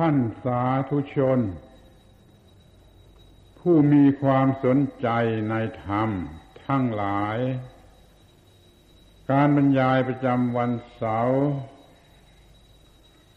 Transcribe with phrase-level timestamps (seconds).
[0.00, 1.40] ท่านสาธุชน
[3.58, 5.08] ผู้มีความสนใจ
[5.50, 5.54] ใน
[5.84, 6.10] ธรรม
[6.66, 7.38] ทั้งหลาย
[9.30, 11.44] การบรรยายประจำวันเสาร์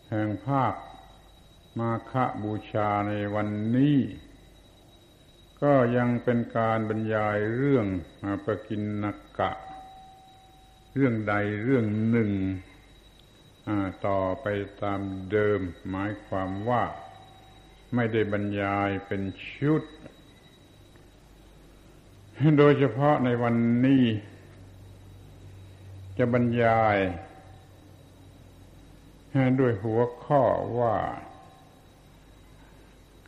[0.10, 0.74] แห่งภาค
[1.80, 2.14] มาฆ
[2.44, 3.98] บูชาในวันนี้
[5.62, 7.88] ก็ยังเป็นการบรรยายเรื่อง
[8.46, 9.06] ปกินน
[9.38, 9.52] กะ
[10.96, 11.34] เรื่องใด
[11.64, 12.32] เรื่องหนึ่ง
[14.08, 14.46] ต่อไป
[14.82, 16.84] ตามเดิม หมายความว่า
[17.96, 19.22] ไม่ได้บรรยายเป็น
[19.54, 19.84] ชุด
[22.58, 24.04] โดยเฉพาะในวันนี้
[26.18, 26.98] จะบรรยาย
[29.60, 30.44] ด้วยหัวข้อ
[30.80, 30.98] ว่า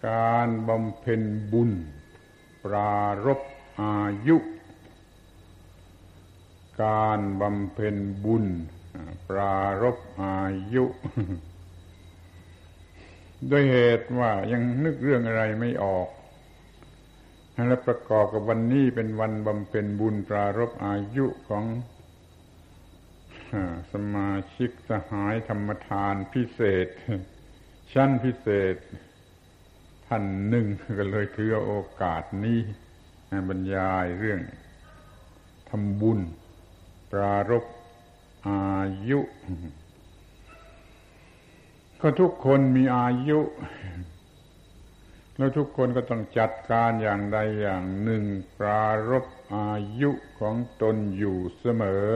[0.09, 1.71] การบำเพ็ญบุญ
[2.63, 3.41] ปรารบ
[3.81, 4.37] อายุ
[6.83, 7.95] การบำเพ็ญ
[8.25, 8.45] บุญ
[9.29, 10.41] ปรารบอา
[10.73, 10.85] ยุ
[13.51, 16.07] ด้วยเหตุว่ายังนึกเรื่องอะไรไม่ออก
[17.67, 21.65] และประกอบกับวันนี้เป็นวันบำเพ็ญบุญปรารบอายุของ
[23.93, 26.87] สมาชิกสหายธรรมทานพิเศษ
[27.93, 28.75] ชั้นพิเศษ
[30.07, 30.65] ท่านหนึ่ง
[30.99, 32.59] ก็เลยถือโอกาสนี้
[33.49, 34.39] บรรยายเรื่อง
[35.69, 36.19] ทำบุญ
[37.11, 37.65] ปรารบ
[38.49, 39.19] อายุ
[42.01, 43.39] ก็ทุกคนมีอายุ
[45.37, 48.23] แล้วทุกคนก็ต้องจัดการอย่างใดอย่างหนึ่ง
[48.57, 49.25] ปรารบ
[49.55, 51.83] อายุของตนอยู่เสม
[52.13, 52.15] อ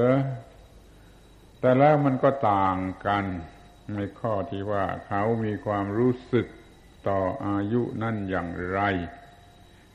[1.59, 3.25] แต่แล้วมันก็ต่างกัน
[3.93, 6.47] ในข้อที่ว่าเขามีความรู้สึก
[7.07, 8.79] ต่ออายุนั่นอย่างไร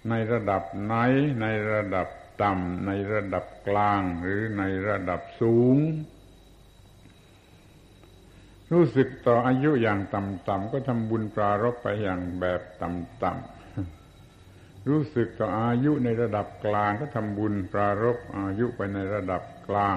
[0.08, 0.94] ในระดับไหน
[1.42, 2.08] ในระดับ
[2.42, 5.76] ต่ำในระดับกลางหรือในระดับสูง
[8.72, 19.96] รู้สึกต่ออายุอย่างต่ำๆก็ทำบุญปรารบไปอย่างแบบต่ำๆรู้สึกต่ออายุในระดับกลางก็ทำบุญปรารบอายุไปในระดับกลาง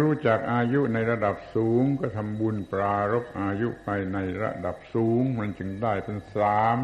[0.00, 6.78] รู้จักอายุในระดับสูงก็ทำบุญปรารบอายุไปในระดับสูง มันจึงได้เป็นสาม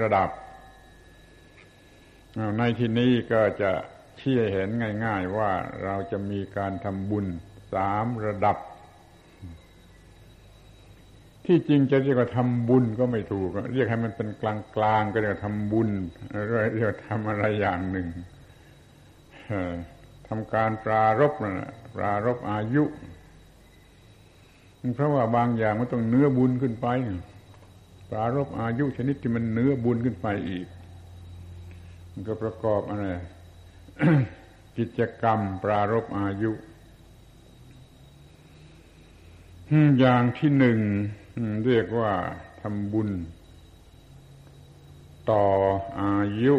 [0.00, 0.30] ระดับ
[2.58, 3.72] ในที่นี้ก็จะ
[4.16, 4.68] เชี่ยเห็น
[5.04, 5.52] ง่าย ๆว่า
[5.84, 7.26] เราจะมีการทำบุญ
[7.72, 8.56] สามระดับ
[11.46, 15.88] ที่จริงจะเรียกว่าทำบุญก็ไม่ถูก เรียกให้มันเป็นกลางๆก็เรียกว่าทำบุญ
[16.74, 18.08] เรียกว่าทำอะไรอย่างหนึ่ง
[20.28, 22.84] ทำการปรารบนะปรารบอายุ
[24.94, 26.86] เพราะว่าบางอย่างมันต้องเนื้อบุญขึ้นไป
[28.10, 30.66] ปรารบอายุชนิดที่มันเนื้อบุญขึ้นไปอีก
[32.12, 33.04] มันก็ประกอบอะไร
[34.78, 36.52] กิจกรรมปรารบอายุ
[40.00, 40.78] อย่างที่หนึ่ง
[41.66, 42.12] เรียกว่า
[42.60, 43.10] ทำบุญ
[45.30, 45.46] ต่อ
[46.02, 46.54] อายุ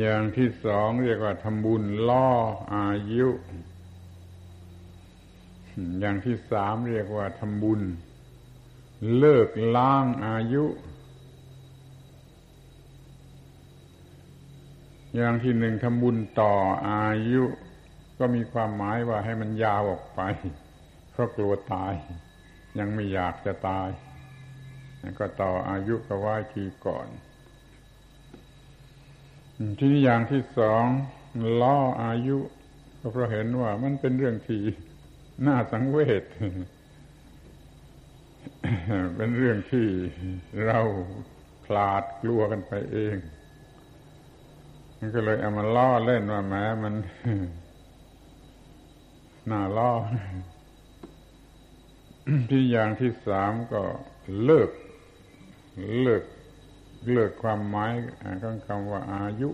[0.00, 2.30] อย่างที่สองเรียกว่าทำบุญล่อ
[2.74, 3.28] อายุ
[6.00, 7.80] อย่างที่สามเรียกว่าทำบุญ
[9.18, 10.64] เลิกล้างอายุ
[15.16, 16.54] อย่างที่หนึ่งทำบุญต่อ
[16.88, 17.42] อายุ
[18.18, 20.20] ก็มีความหมายว่าให้มันยาวออกไป
[21.12, 21.92] เพราะกลัวตาย
[22.78, 23.88] ยังไม่อยากจะตาย
[25.18, 27.06] ก็ต่ออายุก็ไว้ทีก่อน
[29.78, 30.86] ที่นี้อย่างที่สอง
[31.60, 32.38] ล้ออายุ
[33.00, 34.62] ก็เพราะเห็นว่ามันเป็นเรื่องที่
[35.46, 36.24] น่าสังเวช
[39.16, 39.86] เป็นเรื่องที่
[40.66, 40.80] เรา
[41.64, 43.16] พลาดกลัวกันไปเอง
[44.98, 46.94] มันก็เลยเอามาล้อเล่นว่าแม้มัน
[49.50, 49.92] น่าล้อ
[52.50, 53.82] ที่อย่างที่สามก็
[54.42, 54.70] เลิก
[56.02, 56.24] เลิก
[57.12, 57.92] เลิกความหมาย
[58.42, 59.50] ของคำว่าอายุ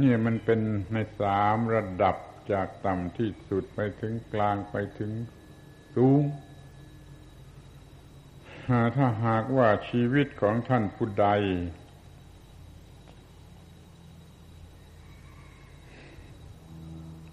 [0.00, 0.60] นี่มันเป็น
[0.92, 2.16] ในสามระดับ
[2.52, 5.12] จากต่ำที่สุดไปถึงกลางไปถึง
[5.94, 6.22] สูง
[8.96, 11.28] ถ้าหากว่าชีวิตของท่านผู้ใด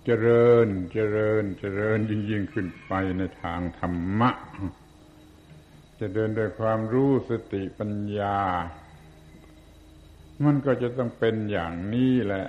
[0.09, 4.31] เจริญเจริญเจริญยิ่งยิ่งขึ้นไปในทางธรรมะ
[5.99, 8.37] จะเดินโดยความรู้สติปัญญา
[10.45, 12.45] มันก็จะต้องเป็นอย่างนี้แหละ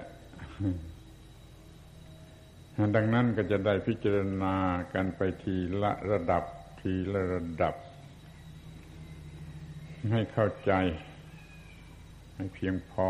[2.96, 4.56] ดังนั้นก็จะได้พิจารณา
[4.92, 6.44] กันไปทีละระดับ
[6.80, 7.74] ทีละระดับ
[10.12, 10.72] ให้เข้าใจ
[12.34, 13.08] ให้เพียงพอ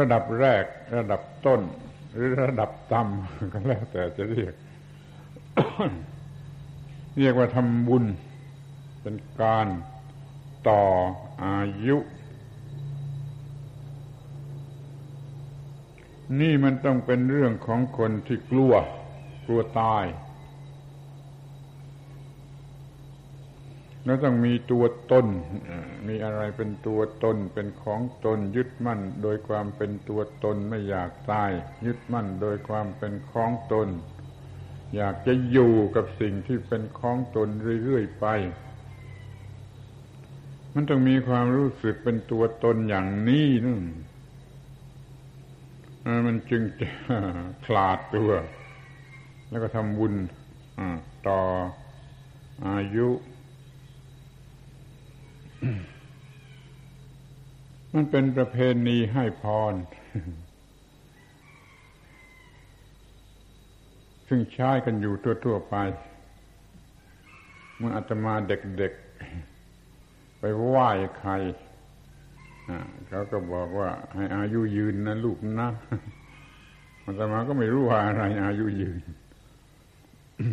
[0.00, 0.64] ระดับแรก
[0.96, 1.60] ระดับต้น
[2.12, 4.54] หรือระดับต่ำก็แล้วแต่จะเรียก
[7.18, 8.04] เรียกว่าทำบุญ
[9.02, 9.66] เป็นการ
[10.68, 10.82] ต่อ
[11.44, 11.98] อายุ
[16.40, 18.74] นี่มันต้องเป็นเรื่องของคนที่กลัว
[19.46, 20.04] กลัวตาย
[24.06, 25.26] แล้วต้องมีตัวตน
[26.08, 31.50] มีอะไรเป็นตัวตน เป็นของตน ยึดมั่นโดยความเป็นตัวตนไม่อยากตาย
[31.86, 33.88] ยึดมั่นโดยความเป็นของตน
[34.96, 37.48] อยากจะอยู่กับสิ่งที่เป็นของตน
[37.84, 38.26] เรื่อยๆไป
[40.74, 43.82] มันต้องมีความรู้สึกเป็นตัวตนอย่างนี้นั่น
[46.26, 46.88] มันจึงจะ
[47.66, 48.30] คลาดตัว
[49.50, 50.14] แล้วก็ทำบุญ
[51.28, 51.40] ต่อ
[52.68, 53.08] อายุ
[57.94, 58.56] มันเป็นประเพ
[58.86, 59.74] ณีให้พร
[64.28, 65.14] ซึ่งใช้กันอยู่
[65.44, 65.76] ทั่วๆไป
[67.76, 70.88] เมื่ออาตมาเด็กๆ ไปไหว้
[71.18, 71.32] ใคร
[73.08, 75.68] เขาก็บอกว่า ให้อายุยืนนะลูกนะ
[77.04, 78.98] อาตมาก็ไม่รู้ว่าอะไรอายุยืน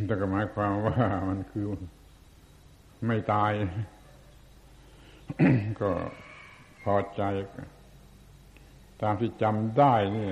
[0.06, 0.98] แต่ก็หมายความว่า
[1.30, 1.66] มันคือ
[3.08, 3.52] ไม่ตาย
[5.82, 5.92] ก็
[6.84, 7.22] พอใจ
[9.02, 10.30] ตามที่จำได้นี่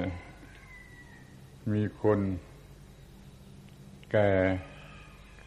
[1.74, 2.20] มีคน
[4.12, 4.32] แก่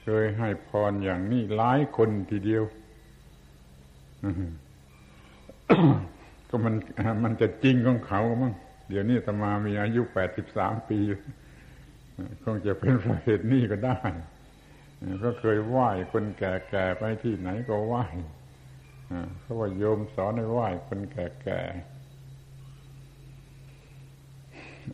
[0.02, 2.64] เคยให้พรอย่างนี้หลายคนทีเดียว
[6.48, 6.74] ก็มัน
[7.24, 8.52] มันจะจริงของเขามั้ง
[8.88, 10.98] เดี๋ยวนี้ตมามีอายุแปดสิบสามปี
[12.42, 13.98] คงจะเป็นประเหตุนี้ก็ได้
[15.24, 18.04] ก็เคยไหว้คนแก่ๆไปที่ไหนก็ไหว้
[19.40, 21.68] เขาว่าโยมสอนให้ไหว้คนแก่ๆ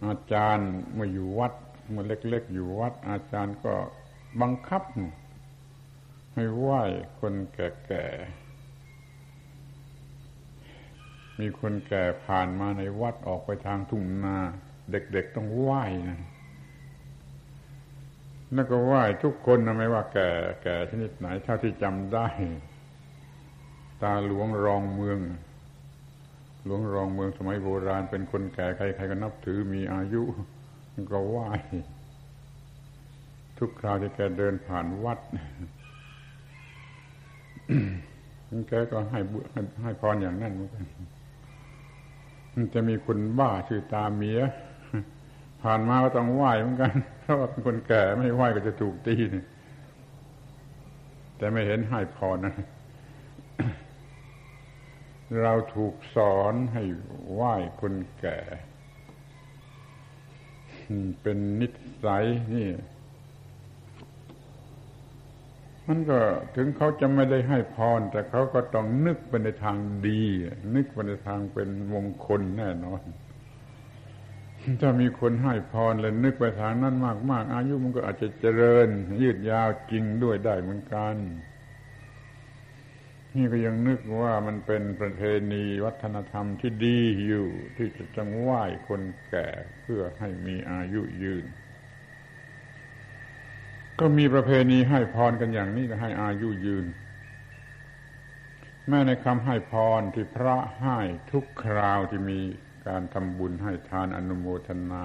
[0.07, 1.53] อาจารย์เมื่ออยู่วัด
[1.91, 3.75] เมื่อเล็ก ๆ อยู่วัด อาจารย์ก็
[4.41, 4.83] บังคับ
[6.35, 6.83] ให้ไหว้
[7.21, 8.17] คนแก่ๆ
[11.41, 14.37] มีคนแก่ผ่านมาในวัดออกไปทางทุ่งนา
[14.91, 16.21] เด็กๆต้องไหว้นะ
[18.55, 20.29] แล้วก็ไหว้ทุกคนนะไม่ว่าแก่
[20.63, 22.27] แก่ชนิดไหนเท่าที่จำได้
[24.03, 25.19] ตาหลวงรองเมือง
[26.65, 30.23] หลวงรองเมืองสมัยโบราณเป็นคนแก่ใครๆก็นับถือมีอายุ
[31.13, 31.49] ก็ไหว้
[33.59, 35.19] ทุกคราวที่แกเดินผ่านวัด
[38.69, 39.21] แกก็ให้
[39.53, 40.85] ให้ให้พรอย่างนั้นเหมือนกัน
[42.55, 44.41] มันจะมีคนบ้าชื่อตาเมีย
[45.63, 49.33] ผ่านมาก็ต้องไหว้เหมือนกันเพราะว่าเป็นคนแก่ไม่ไหว้ก็จะถูกตีน
[51.37, 52.55] แต่ไม่เห็นให้พรนะ
[55.43, 56.83] เราถูกสอนให้
[57.33, 58.39] ไหว้คนแก่
[61.23, 61.69] เป็นนิ
[62.05, 62.25] สัย
[62.55, 62.71] นี่
[65.87, 66.19] มันก็
[66.57, 70.23] ถึงเขาจะไม่ได้ให้พร แต่เขาก็ต้องนึกไปในทางดี
[70.75, 73.03] นึกไปในทางเป็นมงคลแน่นอน
[74.81, 76.97] ถ้ามีคนให้พรแล้วนึกไปทางนั้น
[77.31, 78.89] มาก ๆ อายุมันก็อาจจะเจริญ
[79.21, 81.17] ยืดยาวจริงด้วยได้เหมือนกัน
[83.37, 85.23] นี่ก็ยังนึกว่ามันเป็นประเพ
[85.53, 89.49] ณีวัฒนธรรมที่ดีอยู่ ที่จะจังไหว้คนแก่
[89.83, 91.45] เพื่อให้มีอายุยืน
[94.01, 96.87] ก็มีประเพณีให้พรกันอย่างนี้จะให้อายุยืน
[98.89, 100.99] แม้ในคำให้พรที่พระให้
[101.31, 102.41] ทุกคราวที่มี
[102.87, 105.05] การทำบุญให้ทานอนุโมทนา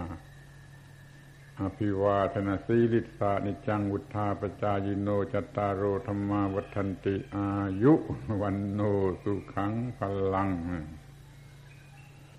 [1.62, 7.50] อภิวาทนาสีลิสานิจังวุธาปจายโนจตารโอธรรมาวัฒนติอา
[7.84, 7.94] ยุ
[8.42, 8.82] วันโน
[9.22, 10.00] สุขังพ
[10.34, 10.50] ลัง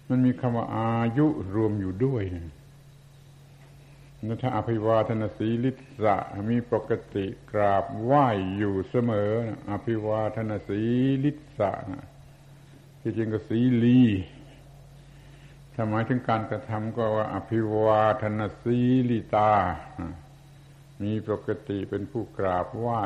[0.09, 2.25] มันมีคำว่าอายุรวมอยู่ด้วย
[4.27, 5.71] นะถ้าอภิวาทนาสีลิ
[6.03, 6.17] สะ
[6.51, 9.33] มีปกติกราบไหว้อยู่เสมอ
[9.71, 10.81] อภิวาทนาสี
[11.25, 11.73] ลิสะ
[13.01, 14.01] ที่จริงก็สีลี
[15.79, 18.79] ถ้าหมายถึงการกระทำก็ว่าอภิวาทนาสี
[19.11, 19.53] ลิตา
[21.03, 23.03] มีปกติเป็นผู้กราบไหว้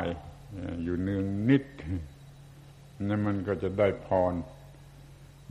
[0.82, 1.64] อยู่เนืองนิด
[3.08, 4.34] นั่นมันก็จะได้พร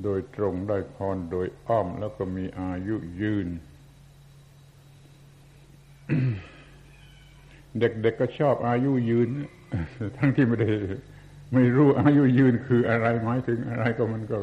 [0.03, 3.47] โดยตรงได้พรโดยอ้อมแล้วก็มีอายุยืน
[7.79, 9.29] เด็กๆกก็ชอบอายุยืน
[10.17, 10.69] ทั้งที่ไม่ได้
[11.53, 14.37] ไม่รู้อายุยืนคืออะไรหมายถึงอะไรก็มันก็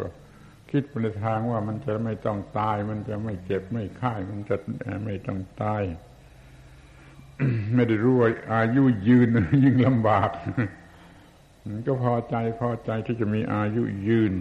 [0.70, 4.56] คิดไปในทางว่ามันจะไม่ต้องตาย มันจะไม่เจ็บไม่ไข้มันจะ
[5.04, 5.82] ไม่ต้องตาย
[7.74, 9.28] ไม่ได้รู้ว่าอายุยืน
[9.64, 10.30] ยิ่งลำบาก
[11.86, 14.34] ก็พอใจพอใจที่จะมีอายุยืน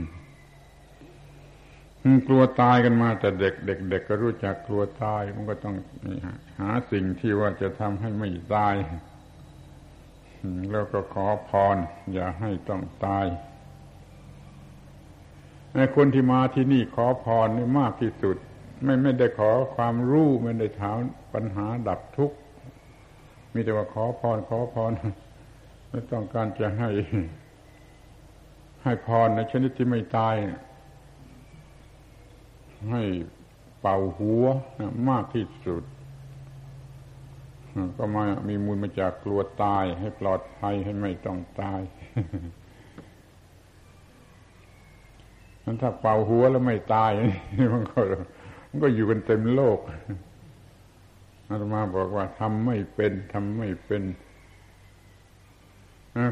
[2.27, 5.75] กลัวตายกันมาแต่เด็กเด็กเด็กก็รู้จักกลัวตาย มันก็ต้อง
[6.59, 8.75] หาสิ่งที่ว่าจะทำให้ไม่ตาย
[10.71, 11.77] แล้วก็ขอพร
[12.13, 13.25] อย่าให้ต้องตาย
[15.95, 18.37] คนที่มาที่นี่ขอพรนี่มากที่สุด
[18.83, 20.97] ไม่ไม่ได้ขอความรู้ไม่ได้ถาม
[21.33, 22.37] ปัญหาดับทุกข์
[23.53, 24.91] มีแต่ว่าขอพรขอพร
[25.89, 26.89] ไม่ต้องการจะให้
[28.83, 30.35] ให้พรในชนิดที่ไม่ตาย
[32.91, 33.03] ให้
[33.79, 34.45] เป่าหัว
[35.09, 35.83] มากที่สุด
[37.97, 41.81] ก็มามีมูลมาจากกลัวตาย ให้ปลอดภัยให้ไม่ต้องตาย
[45.65, 47.11] นั้นถ้าเป่าหัวแล้วไม่ตาย
[47.73, 47.99] มันก็
[48.69, 49.79] มันก็อยู่กันเต็มโลก
[51.49, 54.03] อาตมาบอกว่าทำไม่เป็นทำไม่เป็น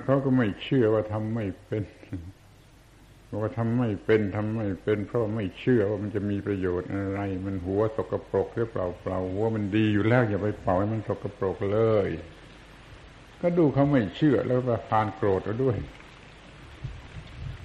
[0.05, 1.83] เขาก็ไม่เชื่อว่าทำไม่เป็น
[3.29, 12.07] บอกว่าทำไม่เป็นทำไม่เป็น เพราะไม่เชื่อว่ามันจะมีประโยชน์อะไร มันหัวสกปรกหรือเปล่าเปล่าหัวมันดีอยู่แล้วอย่าไปเป่าให้มันสกปรกเลย
[13.41, 15.77] ก็ดูเขาไม่เชื่อแล้วประพานโกรธเอาด้วย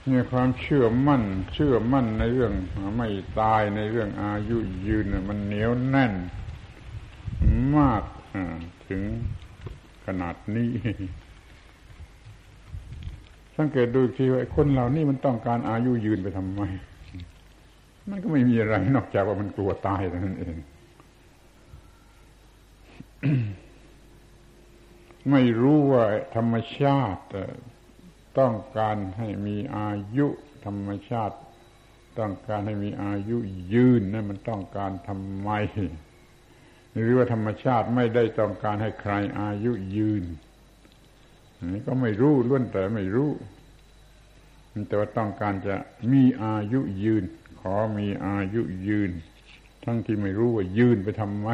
[0.08, 1.22] เนี่ยความเชื่อมั่น
[1.54, 2.52] เชื่อมั่นในเรื่อง
[2.96, 3.08] ไม่
[3.40, 6.12] ตายในเรื่องอายุยืนมันเหนียวแน่น
[7.76, 8.02] มาก
[8.86, 9.02] ถึง
[10.06, 10.70] ขนาดนี้
[13.56, 16.62] สังเกตดูทีว่าคนเหล่านี้มันต้องการอายุยืนไปทำไม
[18.10, 20.56] มันก็ไม่มีอะไร นอกจากว่ามันกลัวตายเท่านั้นเอง
[25.30, 27.24] ไม่รู้ว่าธรรมชาติ
[28.38, 30.26] ต้องการให้มีอายุ
[30.64, 31.36] ธรรมชาติ
[32.18, 33.36] ต้องการให้มีอายุ
[33.74, 35.50] ยืนนั่นมันต้องการทำไม
[36.92, 40.24] หรือว่าธรรมชาติไม่ได้ต้องการให้ใครอายุยืน
[41.72, 43.30] นี่ก็ไม่รู้ล้วนแต่ไม่รู้
[44.88, 45.74] แต่ว่าต้องการจะ
[46.12, 47.24] มีอายุยืน
[47.60, 49.10] ขอมีอายุยืน
[49.84, 51.48] ทั้งที่ไม่รู้ว่ายืนไปทำไม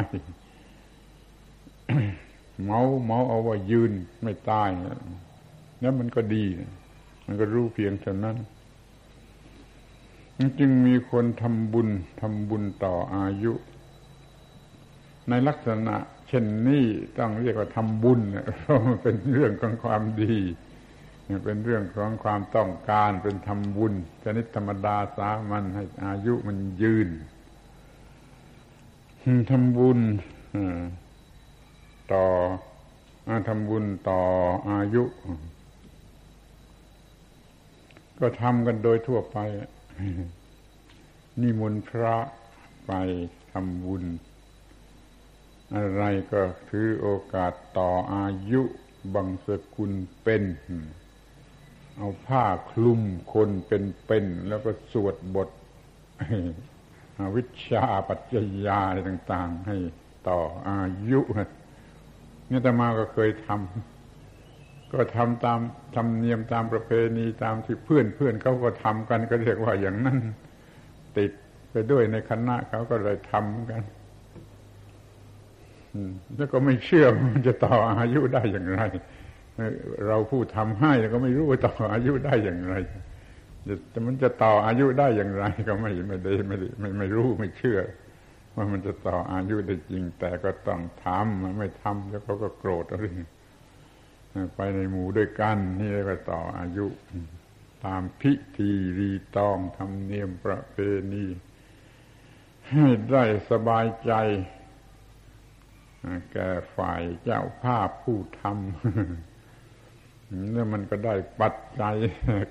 [2.63, 3.91] เมาเมาเอาว่ายืน
[4.23, 4.69] ไม่ตาย
[5.79, 6.45] แล้วมันก็ดี
[7.25, 8.37] มันก็รู้เพียงเท่านั้น
[10.59, 11.89] จึงมีคนทำบุญ
[12.21, 13.53] ทำบุญต่ออายุ
[15.29, 15.95] ในลักษณะ
[16.27, 16.85] เช่นนี้
[17.17, 18.19] ต้องเรียกว่าทำบุญ
[18.61, 20.37] เพราะมันเป็นเรื่องของความดี
[21.45, 27.09] เป็นเรื่องของความต้องการเป็นทำบุญชนิดธรรมดาสามัญให้อายุมันยืน
[29.51, 29.99] ทำบุญ
[32.13, 32.25] ต่อ
[33.47, 34.21] ทำบุญต่อ
[34.69, 35.03] อายุ
[38.19, 39.37] ก็ทำกันโดยทั่วไป
[41.41, 42.15] นิมนต์พระ
[42.87, 42.91] ไป
[43.51, 44.03] ทำบุญ
[45.75, 48.61] อะไรก็ถือโอกาสต่ออายุ
[49.13, 49.91] บังสกุล
[50.23, 50.43] เป็น
[51.97, 53.01] เอาผ้าคลุม
[53.33, 55.49] คนเป็นๆแล้วก็สวดบท
[57.35, 58.33] วิชาปัจจ
[58.65, 59.75] ยาอะไรต่าง ๆ ให้
[60.29, 61.19] ต่ออายุ
[62.47, 63.94] เนี่ยตมาก็เคยทำ
[64.93, 65.59] ก็ทำตาม
[65.95, 70.19] ธรรมเนียมตามประเพณีตามที่เพื่อนเพื่อนเขาก็ทำกันก็เรียกว่าอย่างนั้น
[71.17, 71.31] ติด
[71.71, 73.81] ไปด้วยในคณะเขาก็เลยทำกัน
[76.35, 78.81] แล้วก็ไม่เชื่อมันจะต่ออายุได้อย่างไร
[80.07, 82.75] เราผู้ทำให้แล้วก็ไม่รู้ว่าต่ออายุได้อย่างไร
[83.91, 87.79] แต่มันจะต่ออายุได้อย่างไร ก็ไม่ไม่ได้ไม่ไม่ไม่รู้ไม่เชื่อ
[88.55, 93.03] ว่ามันจะต่ออายุได้จริง แต่ก็ต้องทำไม่ทำแล้วเขาก็โกรธอะไร
[94.55, 96.87] ไปในหมู่ด้วยกัน นี่เรียกว่าต่ออายุ
[97.85, 100.75] ตามพิธีรีตองทำเนียมประเพ
[101.13, 101.25] ณี
[102.69, 104.13] ให้ได้สบายใจ
[106.33, 108.55] แก่ฝ่ายเจ้าภาพผู้ทำ
[110.51, 111.95] เนี่ยมันก็ได้ปัจจัย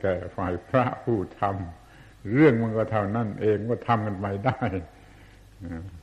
[0.03, 4.65] แก่ฝ่ายพระผู้ทำเรื่องมันก็เท่านั้นเองก็ทำกันไปได้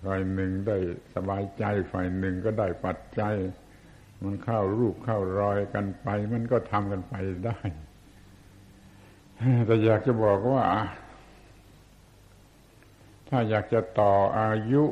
[0.05, 0.77] ฝ่ายหนึ่งได้
[1.15, 3.35] สบายใจฝ่ายหนึ่งก็ได้ปัจจัย
[4.24, 7.13] มันเข้ารูปเข้ารอยกันไป มันก็ทำกันไป
[7.46, 7.60] ได้
[9.66, 10.63] แต่อยากจะบอกว่า
[13.30, 14.84] ถ้าอยากจะต่ออายุ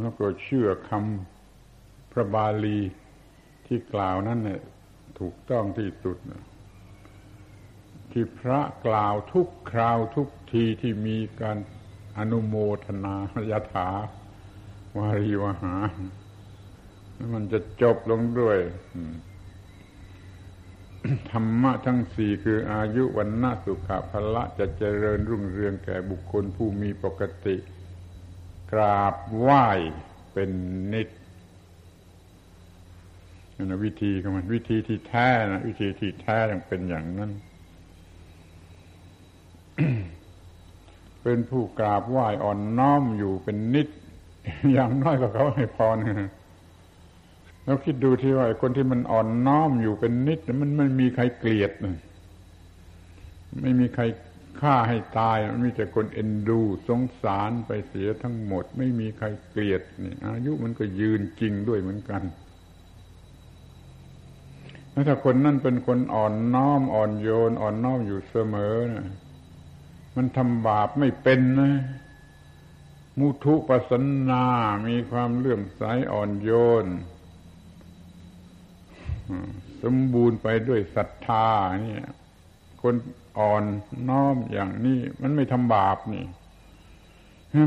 [0.00, 2.78] แล้วก็เชื่อคำพระบาลี
[3.66, 4.60] ที่กล่าวนั้นเนี่ย
[5.18, 6.16] ถูกต้องที่สุด
[8.12, 11.58] ที่พระกล่าวทุกคราวทุกทีที่มีการ
[12.18, 13.16] อนุโมทนา
[13.50, 13.88] ยถา
[14.96, 15.74] วารีวหา
[17.34, 18.58] มันจะจบลงด้วย
[21.30, 27.56] ธรรมะทั้งสี่คืออายุวันนาสุขภละจะเจริญรุ่งเรืองแก่บุคคลผู้มีปกติ
[28.72, 29.66] กราบไหว้
[30.32, 30.50] เป็น
[30.92, 31.08] นิด
[33.56, 37.30] นั่นวิธีของมันวิธีที่แท้นะวิธีที่แท้ยังเป็นอย่างนั้น
[41.22, 43.88] เป็นผู้กราบไหว้อ่อนน้อมอยู่เป็นนิด
[44.72, 45.96] อย่างน้อยก็เขาให้พร
[47.68, 51.72] แล้วคิดดูที่ว่าคนที่มันอ่อนน้อมอยู่เป็นนิดมันไม่มีใครเกลียด
[53.62, 54.02] ไม่มีใคร
[54.60, 62.22] ฆ่าให้ตาย มันมีแต่คนเอ็นดู สงสารไปเสียทั้งหมด ไม่มีใครเกลียดนี่อายุมันก็ยืนจริงด้วยเหมือนกัน
[64.90, 69.06] แล้วถ้าคนนั่นเป็นคนอ่อนน้อมอ่อนโยน อ่อนน้อมอยู่เสมอนะ
[70.16, 71.72] มันทำบาปไม่เป็นนะ
[73.18, 74.44] มุทุปสันนา
[74.88, 75.82] มีความเลื่อมใส
[76.12, 76.50] อ่อนโย
[76.84, 76.86] น
[79.82, 81.46] สมบูรณ์ไปด้วยศรัทธา
[81.82, 82.06] เนี่ย
[82.82, 82.94] คน
[83.38, 83.64] อ่อน
[84.08, 86.26] น้อมอย่างนี้มันไม่ทำบาปนี่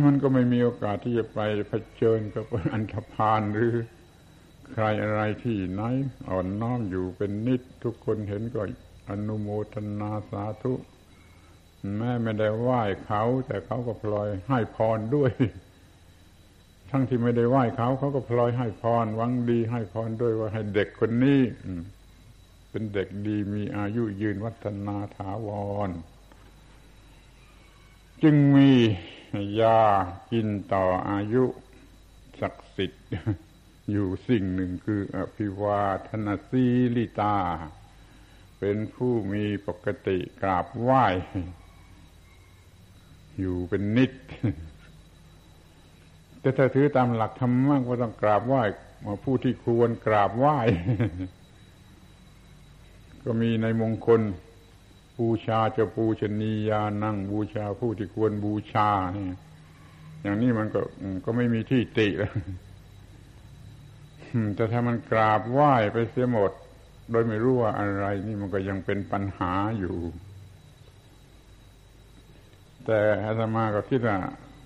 [0.06, 3.76] มันก็ไม่มีโอกาสที่จะไปเผชิญกับอันธพาลหรือ
[4.72, 5.82] ใครอะไรที่ไหน
[6.30, 8.62] อ่อนน้อมอยู่เป็นนิดทุกคนเห็นก็
[9.10, 10.74] อนุโมทนาสาธุ
[11.98, 15.32] แม่ไม่ได้ไหว้เขา แต่เขาก็พลอยให้พรด้วย
[16.92, 21.42] ทั้งที่ไม่ได้ไหว้เขาเขาก็พลอยให้พรหวังดีให้พรด้วยว่าให้เด็กคนนี้
[22.70, 25.50] เป็นเด็กดีมีอายุยืนวัฒนาถาว
[25.88, 25.90] ร
[28.24, 28.72] จึงมี
[29.62, 29.84] ยา
[30.32, 31.44] กินต่ออายุ
[32.42, 33.06] ศักดิ์สิทธิ์
[33.92, 37.38] อยู่สิ่งหนึ่งคืออภิวาทนาสีลิตา
[38.60, 41.06] เป็นผู้มีปกติกราบไหว้
[43.40, 44.12] อยู่เป็นนิด
[46.42, 48.64] แต่ถ้าถือตามหลักธรรมะก็ต้องกราบไหว้
[49.24, 50.58] ผู้ที่ควรกราบไหว้
[53.24, 54.22] ก็มีในมงคล
[55.20, 59.28] บูชาจะปูชนียานั่งบูชาผู้ที่ควรบูชานี่
[60.22, 60.82] อย่างนี้มันก็
[61.26, 62.34] ก็ไม่มีที่ติแล้ว
[64.56, 66.52] แต่ถ้ามันกราบไหว้ไปเสียหมด
[67.12, 69.98] โดยไม่รู้ว่าอะไร นี่มันก็ยังเป็นปัญหาอยู่
[72.86, 74.18] แต่อาตมาก็คิดว่า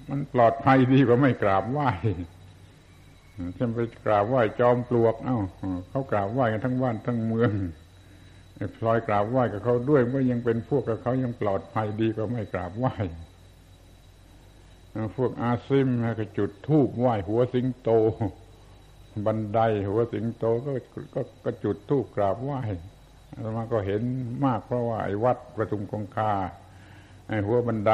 [0.09, 1.89] มันปลอดภัยดีกว่าไม่กราบไหว้
[3.57, 5.37] ฉันไปกราบไหว้จอมปลวก เอ้า
[5.89, 7.51] เขากราบไหว้กันทั้งบ้านทั้งเมือง
[8.77, 12.93] พลอยกราบไหว้กับเขาด้วยก็ยังเป็นพวกกับเขายังปลอดภัยดีกว่าไม่กราบไหว้
[15.17, 15.87] พวกอาซิม
[16.19, 17.89] ก็จุดทูบไหว้หัวสิงโต
[19.25, 20.71] บันไดหัวสิงโตก็
[21.15, 22.59] ก็ก็จุดทูบกราบไหว้
[23.41, 24.01] แล้วมาก็เห็น
[24.45, 26.33] มากเพราะว่าไอ้วัดประทุมคงคา
[27.47, 27.91] หัวบันได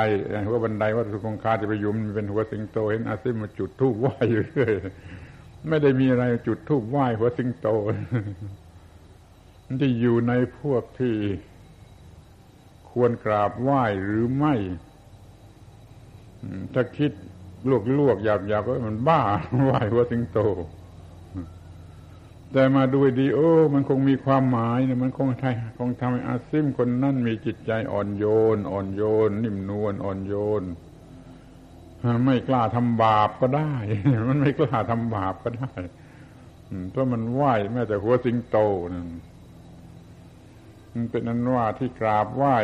[0.48, 4.72] หัวบันไดวัดประทุคงคาจะไปยุมเป็นหัวสิงโตเห็นอาซิมมาจุดทูบไหว้อยู่เรื่อย
[5.70, 7.67] ไม่ได้มีอะไรจุดทูบไหว้หัวสิงโต
[9.82, 11.15] ที่อยู่ในพวกที่
[12.91, 14.56] ควรกราบไหว้หรือไม่
[16.74, 17.12] ถ้าคิด
[17.70, 19.22] ลวกลวกหยาบหยาบก็มันบ้า
[19.63, 20.39] ไหว้หัวสิงโต
[22.54, 30.64] แต่มาดูดีโอ้มันคงมีความหมายนะมันคงทำคงทำให้อาซิมคนนั่นมีจิตใจอ่อนโยน อ่อนโยน นิ่มนวลอ่อนโยน
[32.26, 33.74] ไม่กล้าทำบาปก็ได้
[34.30, 35.74] มันไม่กล้าทำบาปก็ได้
[36.92, 38.58] เพราะมันไหวแม้แต่หัวสิงโต
[38.94, 39.08] นั่น
[40.94, 42.58] มันเป็นอันว่าที่กราบไหว้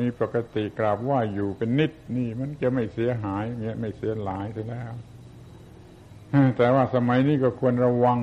[0.00, 4.92] มีปกติกราบไหว้อยู่เป็นนิดนี่ มันจะไม่เสียหายเนี่ยไม่เสียหลายไปแล้ว
[6.56, 8.18] แต่ว่าสมัยนี้ก็ควรระวัง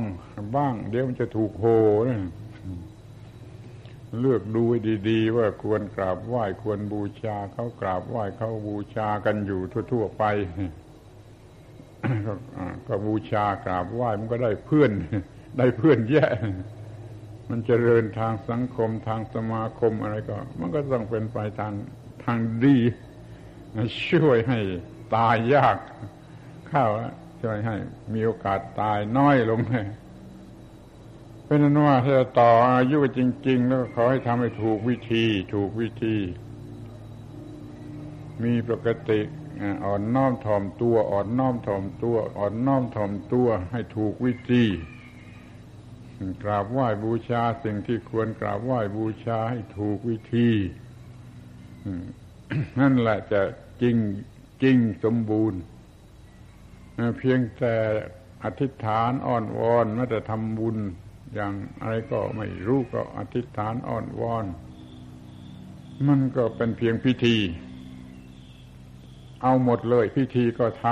[0.55, 1.65] บ้าง เดี๋ยวมันจะถูกโห
[2.09, 2.19] นะ
[4.19, 4.63] เลือกดู
[5.09, 10.23] ดี ๆ ว่าควรกราบไหว้ควรบูชาเขากราบไหว้เขาบูชากันอยู่ทั่ว ๆ ไป
[12.87, 14.91] ก็บูชากราบไหว้มันก็ได้เพื่อน
[15.57, 16.27] ได้เพื่อนแย่
[17.49, 21.73] มันจเจริญทางสังคมทางสมาคมอะไรก็ มันก็ต้องเป็นไปทาง
[22.23, 22.77] ทางดี
[24.09, 24.59] ช่วยให้
[25.15, 25.77] ตายยาก
[26.71, 26.89] ข้าว
[27.41, 27.75] ช่วยให้
[28.13, 29.59] มีโอกาสตายน้อยลง
[31.45, 36.17] เป็นนั้นว่าถ้าต่ออายุจริง ๆ แล้วขอให้ทำให้ถูกวิธี ถูกวิธี
[38.43, 39.21] มีปกติ
[39.85, 44.65] อ่อนน้อมถ่อมตัว อ่อนน้อมถ่อมตัว อ่อนน้อมถ่อมตัว ให้ถูกวิธี
[46.43, 50.49] กราบไหว้บูชาสิ่งที่ควรกราบไหว้บูชาให้ถูกวิธี
[52.79, 53.41] นั่นแหละจะ
[53.81, 53.97] จริง
[54.63, 55.59] จริงสมบูรณ์
[57.19, 57.75] เพียงแต่
[58.43, 60.77] อธิษฐานอ้อนวอนแม้แต่ทำบุญ
[61.33, 64.45] อย่างอะไรก็ไม่รู้ก็อธิษฐานอ้อนวอน
[66.07, 67.37] มันก็เป็นเพียงพิธี
[69.41, 70.85] เอาหมดเลยพิธีก็ท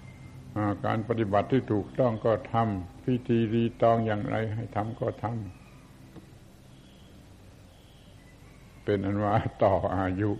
[0.00, 5.34] ำการปฏิบัติที่ถูกต้องก็ทำพิธีรีตองอย่างไรให้ทำก็ทำ
[8.84, 10.30] เป็นอันว่าต่ออายุ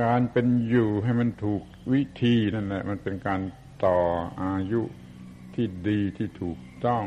[0.00, 3.40] การเป็นอยู่ให้มันถูกวิธีนั่นแหละมันเป็นการ
[3.84, 3.98] ต่อ
[4.42, 4.82] อายุ
[5.54, 7.04] ที่ดีที่ถูกต้อง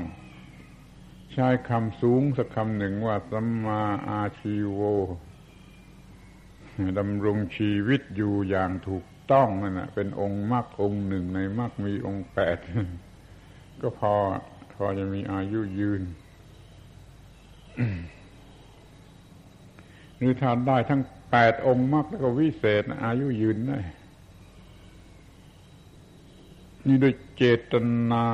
[1.34, 4.82] ใช้คำสูงสักคำหนึ่งว่าสัมมาอาชีโว
[7.00, 12.58] ดำรงชีวิตอยู่อย่างถูกต้องนั่นนะเป็นองค์มรรคองค์หนึ่งในมรรคมีองค์แปด
[13.82, 14.14] ก็พอ
[14.74, 16.02] พอจะมีอายุยืน
[20.18, 23.80] หรือทานได้ทั้ง แปดองค์มรรคแล้วก็วิเศษ อายุยืนได้
[26.88, 27.74] นี่โดยเจต
[28.12, 28.26] นา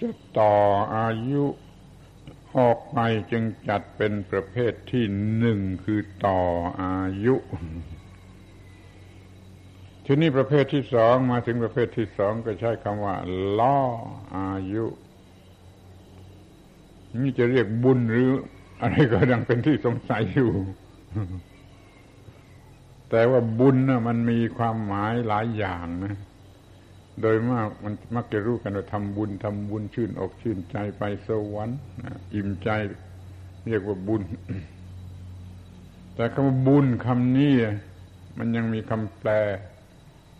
[0.00, 0.54] จะต่อ
[0.96, 1.44] อายุ
[2.58, 2.98] ออกไป
[3.30, 5.04] จึงจัดเป็นประเภทที่
[5.36, 6.40] หนึ่งคือต่อ
[6.82, 7.34] อายุ
[10.06, 13.16] ทีนี้ประเภทที่สองมาถึงประเภทที่สองก็ใช้คำว่า
[13.58, 13.80] ล่อ
[14.36, 14.84] อายุ
[17.22, 18.30] นี่จะเรียกบุญหรือ
[18.80, 20.52] อะไรก็ยังเป็นที่สงสัยอยู่
[23.10, 26.16] แต่ว่าบุญนะมันมีความหมายหลายอย่างนะ
[27.20, 31.78] โดยมากมันมักจะรู้กันว่าทำบุญทำบุญชื่นอกชื่นใจไปสวรรค์
[32.34, 32.68] อิ่มใจ
[33.66, 34.22] เรียกว่าบุญ
[36.14, 37.54] แต่คำว่าบุญคำนี้
[38.38, 39.30] มันยังมีคำแปล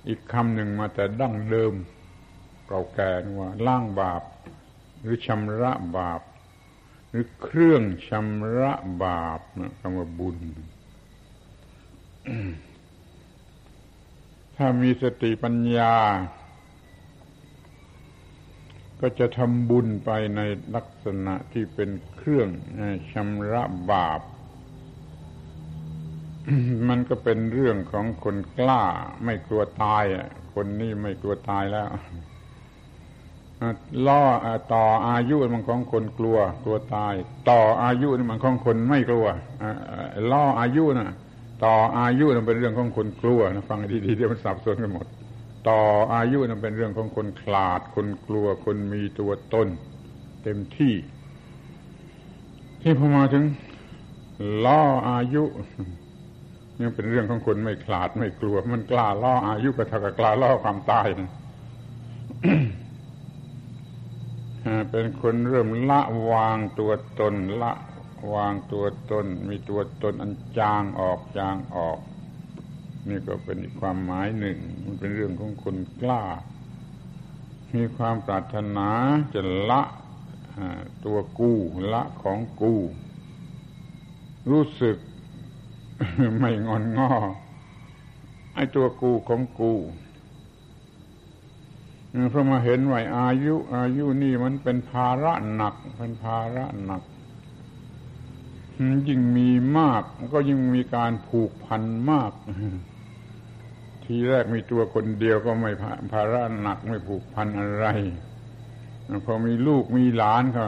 [0.09, 1.75] อีกคำหนึ่งมาแต่ดั้งเดิม
[2.67, 4.23] เก่าแก่ว่าล้างบาป
[5.01, 6.23] หรือชำระบาป
[7.09, 8.73] หรือเครื่องชำระ
[9.05, 10.39] บาปนะคำว่าบุญ
[14.57, 15.95] ถ้ามีสติปัญญา
[19.01, 20.41] ก็จะทำบุญไปใน
[20.75, 22.49] ลักษณะที่เป็นเครื่อง
[23.13, 24.21] ชำระบาป
[26.89, 28.83] มันก็เป็นเรื่องของคนกล้า
[29.25, 30.05] ไม่กลัวตาย
[30.55, 31.89] คนนี้ไม่กลัวตายแล้ว
[34.07, 34.23] ล่อ
[34.75, 37.15] ต่ออายุมันของคนกลัว กลัวตาย
[37.51, 39.27] ต่ออายุมันของคนไม่กลัว
[40.33, 41.15] ล่ออายุนะ
[41.65, 45.07] ต่ออายุมันเป็นเรื่องของคนกลัวนะฟังดีๆเดี๋ยวมันสับสนกันหมด
[45.69, 45.81] ต่อ
[46.15, 49.69] อายุนั้นเป็นเรื่องของคนขลาด คนกลัว คนมีตัวตน
[50.43, 50.95] เต็มที่
[52.83, 53.45] ที่พอมาถึง
[54.65, 55.45] ล่ออายุ
[56.81, 61.31] ยังเป็นเรื่องของคนไม่ขลาดไม่กลัว มันกล้าล่ออายุก็เท่ากับกล้าล่อความตายนะ
[64.91, 67.73] เป็นคนเริ่มละวางตัวตนละ
[68.35, 71.99] วางตัวตนมีตัวตนอันจางออกจางออก
[73.09, 76.25] นี่ก็เป็นอีกความหมายหนึ่ง มันเป็นเรื่องของคนกล้า
[77.75, 78.89] มีความปรารถนา
[79.35, 79.83] จะละ
[81.05, 81.59] ตัวกู้
[81.93, 82.81] ละของกู้
[84.51, 84.97] รู้สึก
[86.39, 87.13] ไม่งอนงอ
[88.55, 89.75] ไอ้ตัวกูของกู
[92.31, 97.03] เพราะมาเห็นว่าอายุ อายุนี่มันเป็นภาระหนัก เป็นภาระหนัก
[99.09, 100.03] ยิ่งมีมาก
[100.35, 102.33] ก็ยิ่งมีการผูกพันมาก
[104.05, 105.71] ทีแรกมีตัวคนเดียวก็ไม่
[106.13, 107.87] ภาระหนักไม่ผูกพันอะไร
[109.27, 110.65] พอมีลูกมีหลานก็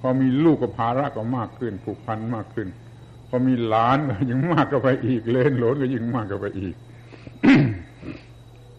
[0.00, 2.68] พอมีลูกก็ภาระก็มากขึ้น ผูกพันมากขึ้น
[3.28, 6.74] พอมีหลานก็ยิ่งมากก็ไปอีกเลนหลนก็ยิ่งมากก็ไปอีก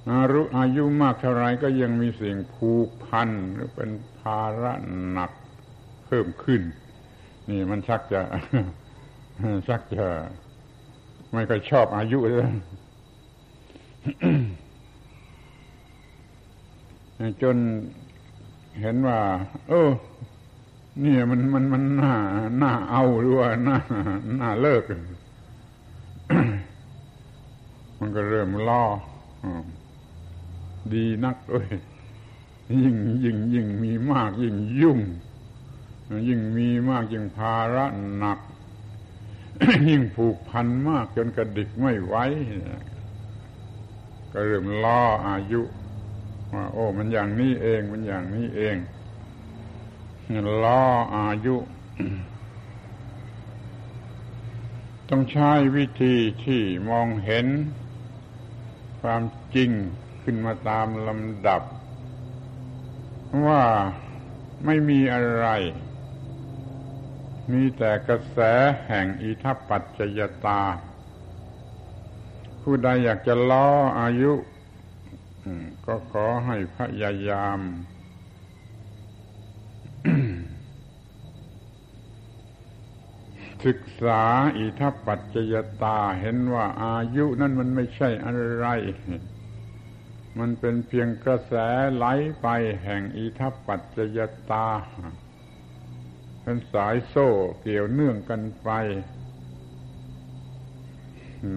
[0.10, 4.74] อายุอายุมากเท่าไรก็ยังมีสิ่งผูกพันหรือเป็นภาระ
[5.12, 5.32] หนัก
[6.06, 6.62] เพิ่มขึ้น
[7.50, 8.22] นี่มันชักจะ
[9.68, 10.06] ชักจะ
[11.34, 12.50] ไม่ค่อยชอบอายุเลย
[17.42, 17.58] จน
[18.82, 19.20] เห็นว่า
[19.70, 19.90] เออ
[21.04, 22.14] นี่ยมันมันมันน่า
[22.62, 23.78] น่าเอาหรือว่าน่า
[24.42, 24.84] น่าเลิก
[28.00, 28.84] มันก็เริ่มล่อ
[30.94, 31.68] ดีนักเลย
[32.82, 35.00] ยิ่งยิ่งยิ่งมีมากยิ่งยุ่ง
[36.28, 37.86] ยิ่งมีมากยิ่งภาระ
[38.18, 38.39] หนัก
[39.89, 42.15] ยิ่งผูกพันมากจนกระดิกไม่ไหว
[44.32, 45.62] ก็เริ่มล่ออายุ
[46.54, 48.76] ว่าโอ้ มันอย่างนี้เองมันอย่างนี้เอง
[50.63, 50.84] ล่อ
[51.15, 51.56] อายุ
[55.10, 57.48] ต้องใช้วิธีที่มองเห็น
[59.02, 59.22] ความ
[59.56, 59.72] จริง
[60.24, 61.62] ขึ้นมาตามลำดับ
[63.48, 63.63] ว่า
[64.65, 65.48] ไม่มีอะไร
[67.52, 68.40] มีแต่กระแส
[68.88, 70.62] แห่งอิทัปปัจจยตา
[72.62, 74.34] ผู้ใดอยากจะล้ออายุ
[75.86, 77.60] ก็ขอให้พยายาม
[83.66, 84.24] ศึกษา
[84.58, 88.68] อิทัปปัจจยตาเห็นว่าอายุนั่นมันไม่ใช่อะไร
[90.40, 91.54] มันเป็นเพียงกระแส
[91.94, 92.06] ไหล
[92.42, 92.48] ไป
[92.84, 94.20] แห่งอิทัปปัจจย
[94.52, 94.68] ตา
[96.48, 97.30] เป็นสายโซ่
[97.62, 98.70] เกี่ยวเนื่องกันไป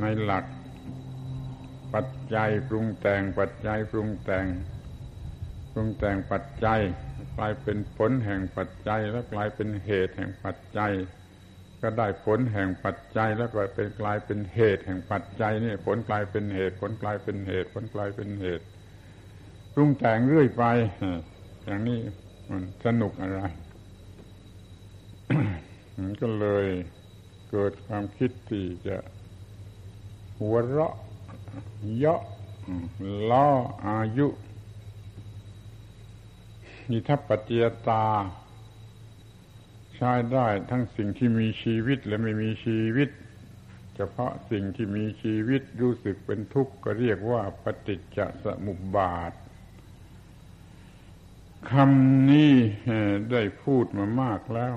[0.01, 0.44] ในหลัก
[1.94, 4.46] ปัจจัยปรุงแต่ง ปัจจัยปรุงแต่ง
[5.72, 6.81] ปรุงแต่งปัจจัย
[7.37, 10.92] กลายเป็นผลแห่งปัจจัย แล้วกลายเป็นเหตุแห่งปัจจัย
[11.83, 18.64] ก็ได้ผลแห่งปัจจัย แล้วก็เป็นกลายเป็นเหตุแห่งปัจจัยนี่ผลกลายเป็นเหตุ ผลกลายเป็นเหตุ ผลกลายเป็นเหตุ
[19.74, 20.64] ปรุงแต่งเรื่อยไป
[21.64, 21.98] อย่างนี้
[22.48, 23.42] มันสนุกอะไร
[26.00, 26.68] มันก็เลย
[27.50, 28.96] เกิดความคิดที่จะ
[30.38, 30.94] หัวเราะ
[31.96, 32.22] เยาะ
[33.30, 33.48] ล้อ
[33.87, 34.26] อายุ
[36.90, 38.06] นิทัปปัจจยตา
[39.94, 43.08] ใช้ได้ทั้งสิ่งที่มีชีวิตและไม่มีชีวิต
[43.96, 49.32] เฉพาะสิ่งที่มีชีวิตรู้สึกเป็นทุกข์ก็เรียกว่าปฏิจจสมุปบาท
[51.70, 52.54] คำนี้
[53.30, 54.74] ได้พูดมามากแล้ว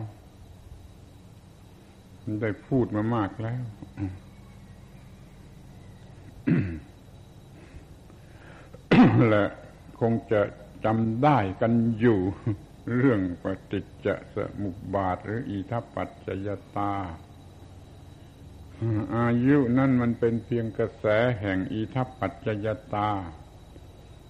[2.42, 3.64] ได้พูดมามากแล้ว
[9.30, 9.46] และ
[10.00, 10.42] คงจะ
[10.86, 12.20] จำได้กันอยู่
[12.96, 16.94] เรื่องปฏิจจสมุปบาท หรืออิทัปปัจจยตา
[19.18, 21.06] อายุนั่นมันเป็นเพียงกระแส
[21.40, 23.10] แห่งอิทัปปัจจยตา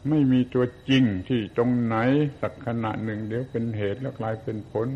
[0.10, 1.96] ไม่มีตัวจริงที่ตรงไหน
[2.42, 4.88] สักขณะหนึ่ง เดี๋ยวเป็นเหตุแล้วกลายเป็นผล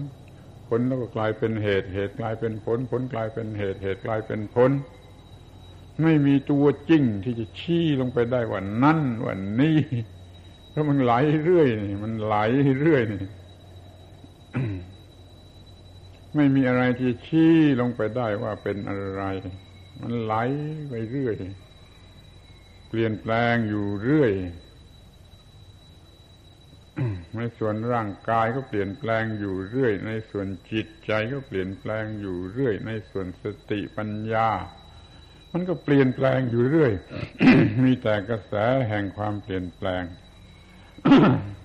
[0.67, 4.71] ผลแล้วก็กลายเป็นเหตุ เหตุกลายเป็นผล ผลกลายเป็นเหตุ เหตุกลายเป็นผล
[6.03, 9.79] ไม่มีตัวจริงที่จะชี้ลงไปได้ว่านั่นว่านี่
[10.69, 12.35] เพราะมันไหลเรื่อยนี่มันไหล
[12.81, 13.25] เรื่อยนี่
[16.35, 19.23] ไม่มีอะไรที่ชี้ลงไปได้ว่าเป็นอะไร
[20.01, 20.33] มันไหล
[20.89, 21.35] ไปเรื่อย
[22.89, 24.31] เปลี่ยนแปลงอยู่เรื่อย
[27.37, 34.49] ในส่วนร่างกายก็เปลี่ยนแปลงอยู่เรื่อย ในส่วนจิตใจก็เปลี่ยนแปลงอยู่เรื่อย ในส่วนสติปัญญา
[35.51, 36.93] มันก็เปลี่ยนแปลงอยู่เรื่อย
[37.83, 38.53] มีแต่กระแส
[38.89, 40.03] แห่งความเปลี่ยนแปลง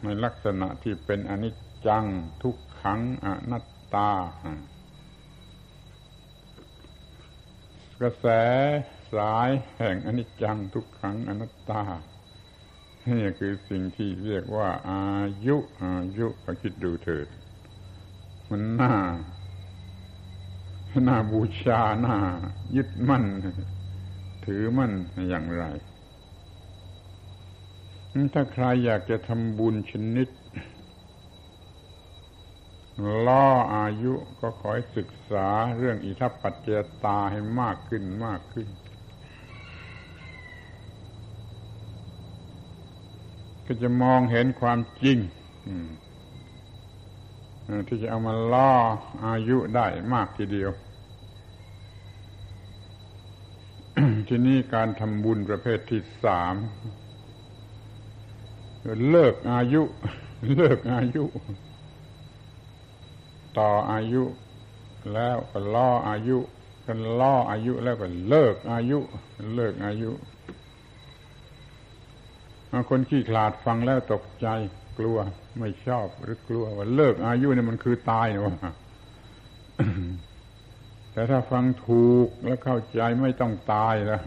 [0.03, 1.57] ในลักษณะที่เป็นอนิจ
[1.87, 2.05] จัง
[2.43, 4.11] ทุกขังอนัตตา
[8.01, 8.27] กระแส
[9.15, 11.83] สายแห่งอนิจจังทุกขังอนัตตา
[13.09, 15.05] นี่คือสิ่งที่เรียกว่า อา
[15.47, 16.27] ยุอายุ
[16.63, 17.27] คิดดูเถิด
[18.51, 18.95] มันน่า
[21.09, 22.17] น่าบูชาน่า
[22.77, 23.25] ยึดมั่น
[24.45, 24.93] ถือมั่น
[25.31, 25.65] อย่างไร
[28.35, 30.29] ถ้าใครอยากจะทำบุญชนิด
[33.27, 36.69] ล่ออายุก็ขอให้ศึกษาเรื่องอิทัปปัจเจ
[37.05, 38.69] ตาให้มากขึ้นมากขึ้น
[43.73, 45.19] ก็จะมองเห็นความจริง
[47.89, 48.73] ที่จะเอามาล่อ
[49.27, 50.71] อายุได้มากทีเดียว
[54.29, 56.55] ทีนี้การทำบุญประเภทที่สาม
[59.11, 59.83] เลิกอายุ
[60.57, 61.25] เลิกอายุ
[63.59, 64.25] ต่ออายุ
[65.13, 66.39] แล้วก็ล่ออายุ
[66.87, 68.99] กันล่ออายุแล้วก็เลิกอายุ
[69.55, 70.11] เลิกอายุ
[72.91, 74.49] คนขี้ขลาดฟังแล้วตกใจ
[74.99, 75.19] กลัว
[75.59, 78.73] ไม่ชอบหรือกลัวว่าเลิกอายุเนี่ยมันคือตายนะวะ
[81.13, 84.23] แต่ถ้าฟังถูกและเข้าใจไม่ต้องตายแล้ว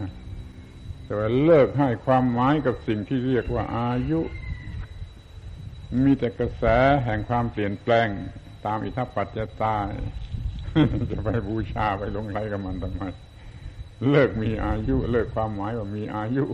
[1.04, 4.20] แต่ว่าเลิกให้ความหมายกับสิ่งที่เรียกว่าอายุ
[6.04, 6.64] มีแต่กระแส
[7.04, 8.08] แห่งความเปลี่ยนแปลง
[8.66, 9.74] ตามอิทธิปัจจตา
[11.10, 13.02] จะไปบูชาไปลงไรกับมันทำไม
[14.10, 16.44] เลิกมีอายุ เลิกความหมายว่ามีอายุ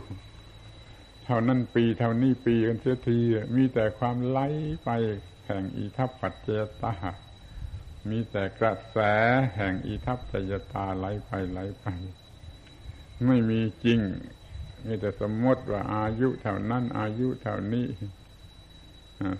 [1.30, 3.18] ท่านั้นปีเท่านี้ปีกันเสียที
[3.56, 4.40] มีแต่ความไหล
[4.84, 4.90] ไป
[5.46, 6.48] แห่งอิทัปปัจเจ
[6.82, 6.94] ตา
[8.08, 8.98] มีแต่กระแส
[9.56, 10.18] แห่งอิทัป
[10.50, 11.86] จตาไหลไปไหลไป
[13.26, 14.00] ไม่มีจริง
[14.86, 17.86] มีแต่สมมติว่าอายุเท่านั้น อายุเท่านี้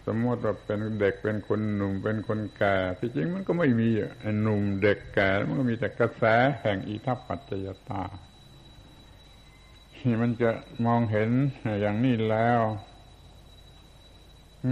[0.07, 3.89] สมมติว่าเป็นเด็กเป็นคนหนุ่มเป็นคนแก่ที่จริงมันก็ไม่มี
[4.43, 6.25] หนุ่มเด็กแก่ มันก็มีแต่กระแส
[6.61, 8.05] แห่งอิทัปปัจจยตา
[10.23, 10.51] มันจะ
[10.87, 11.31] มองเห็น
[11.81, 12.61] อย่างนี้แล้ว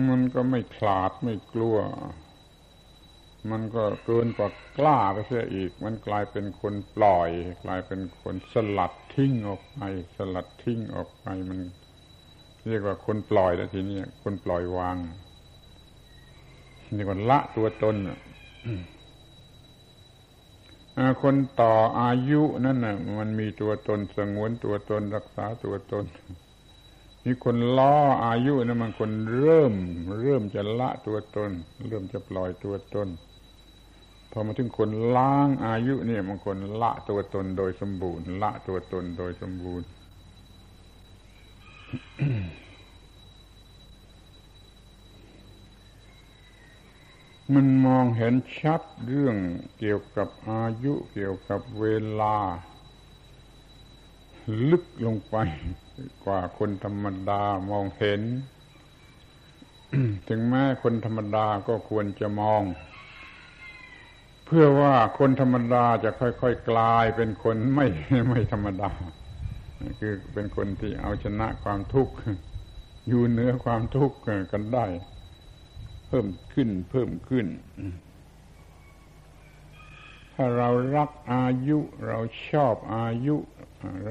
[0.08, 1.76] มันก็ไม่ขลาดไม่กลัว
[3.50, 7.30] มันก็เกินกว่ากล้าไปเสียอีก มันกลายเป็นคนปล่อย
[7.64, 9.80] กลายเป็นคนสลัดทิ้งออกไป
[10.16, 11.58] สลัดทิ้งออกไปมัน
[12.68, 14.96] เรียกว่าคนปล่อยแล้วทีนี้คนปล่อยวาง
[16.96, 17.96] นี่คนละตัวตน
[21.22, 26.04] คนต่ออายุนั่นน่ะมันมีตัวตนสงวนตัวตนรักษาตัวตน
[27.24, 27.94] มีคนล้อ
[28.26, 29.74] อายุนั่นมันคนเริ่ม
[30.22, 31.50] เริ่มจะละตัวตน
[31.88, 33.08] เริ่มจะปล่อยตัวตน
[34.30, 39.88] พอมาถึงคนล้างอายุเนี่ยบางคนละตัวตนโดยสมบูรณ์ ละตัวตนโดยสมบูรณ์
[47.54, 49.36] มันมองเห็นชัดเรื่อง
[49.78, 51.86] เกี่ยวกับอายุเกี่ยวกับเว
[52.20, 52.36] ลา
[54.70, 55.36] ลึกลงไป
[56.24, 58.22] กว่าคนธรรมดามองเห็น
[60.28, 62.62] ถึงแม้คนธรรมดาก็ควรจะมอง
[64.46, 67.86] เพื่อว่าคนธรรมดาจะค่อยๆกลายเป็นคนไม่
[68.28, 68.90] ไม่ธรรมดา
[70.00, 72.12] คือเป็นคนที่เอาชนะความทุกข์
[73.08, 74.16] อยู่เหนือความทุกข์
[74.52, 74.86] กันได้
[76.08, 77.46] เพิ่มขึ้นเพิ่มขึ้น
[80.34, 82.18] ถ้าเรารักอายุเรา
[82.48, 83.36] ชอบอายุ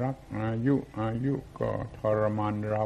[0.02, 2.84] รักอายุอายุก็ทรมานเรา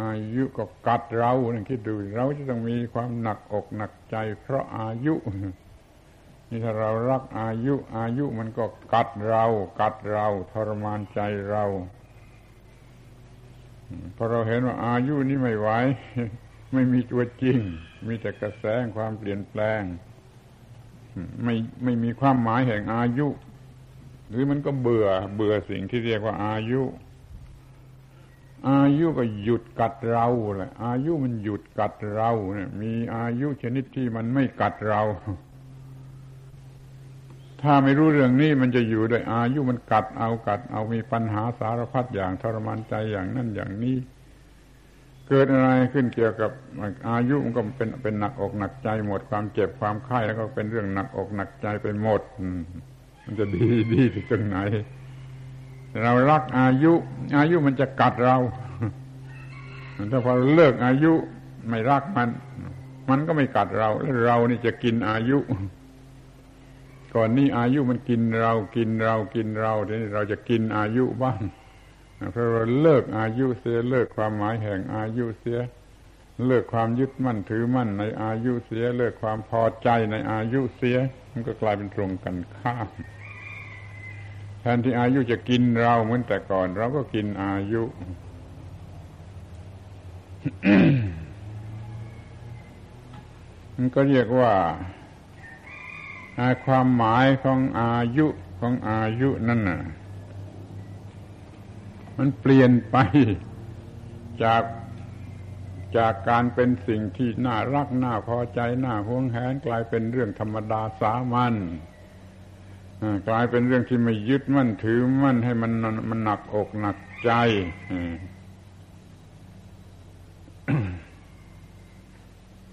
[0.00, 1.32] อายุก็กัดเรา
[1.68, 5.14] คิดดูเราจะต้องมีความหนักอกหนักใจ เพราะอายุ
[6.48, 9.44] นี่ถ้าเรารักอายุอายุมันก็กัดเรา
[9.80, 11.64] กัดเรา ทรมานใจเรา
[14.16, 15.68] พอเราเห็นว่าอายุนี้ไม่ไหว
[16.74, 17.58] ไม่มีตัวจริง
[18.08, 18.64] มีแต่กระแส
[18.96, 19.82] ความเปลี่ยนแปลง
[21.44, 23.28] ไม่ไม่มีความหมายแห่งอายุ
[24.28, 26.82] หรือมันก็เบื่อ เบื่อสิ่งที่เรียกว่าอายุ
[28.68, 35.02] อายุก็หยุดกัดเราแหละ อายุมันหยุดกัดเราเนี่ยมีอายุชนิดที่มันไม่กัดเรา
[37.62, 43.96] ถ้าไม่รู้เรื่องนี้มันจะอยู่ด้วยอายุมันกัดเอากัด เอามีปัญหาสารพัดอย่างทรมานใจอย่างนั้นอย่างนี้
[45.28, 46.50] เกิดอะไรขึ้นเกี่ยวกับ
[47.08, 52.20] อายุมันก็เป็นเป็นหนักอกหนักใจหมดความเจ็บความไข้แล้วก็เป็นเรื่องหนักอกหนักใจไปหมด
[53.24, 54.58] มันจะดีดีที่ตรงไหน
[56.02, 56.92] เรารักอายุ
[57.38, 58.36] อายุมันจะกัดเรา
[60.10, 61.12] ถ้าพอเลิกอายุ
[61.68, 62.28] ไม่รักมัน
[63.10, 65.38] มันก็ไม่กัดเรา แล้วเรานี่จะกินอายุ
[67.14, 71.38] ก่อนนี้อายุมันกินเรากินเรากินเราทีนี้เราจะกินอายุบ้าง
[72.32, 75.58] เพราะเราเลิกอายุเสียเลิกความหมายแห่งอายุเสีย
[76.46, 80.96] เลิกความยึดมั่นถือมั่นในอายุเสีย เลิกความพอใจในอายุเสีย
[81.32, 82.88] มันก็กลายเป็นตรงกันข้าม
[84.60, 87.82] แทนที่อายุจะกินเราเหมือนแต่ก่อน เราก็กินอายุ
[93.76, 94.52] มันก็เรียกว่า
[96.66, 98.26] ความหมายของอายุ
[98.60, 99.80] ของอายุนั่นน่ะ
[102.18, 102.96] มันเปลี่ยนไป
[104.42, 104.64] จาก
[105.96, 111.54] จากการเป็นสิ่งที่น่ารักน่าพอใจน่าห่วงแหนกลายเป็นเรื่องธรรมดาสามัญ
[113.28, 115.72] กลายเป็นเรื่องที่ไม่ยึดมั่นถือมั่นให้มัน
[116.10, 117.30] มันหนักอกหนักใจ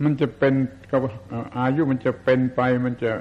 [0.03, 0.53] มันจะเป็น
[0.91, 1.01] กับ
[1.57, 3.11] อายุมันจะเป็นไป มันจะ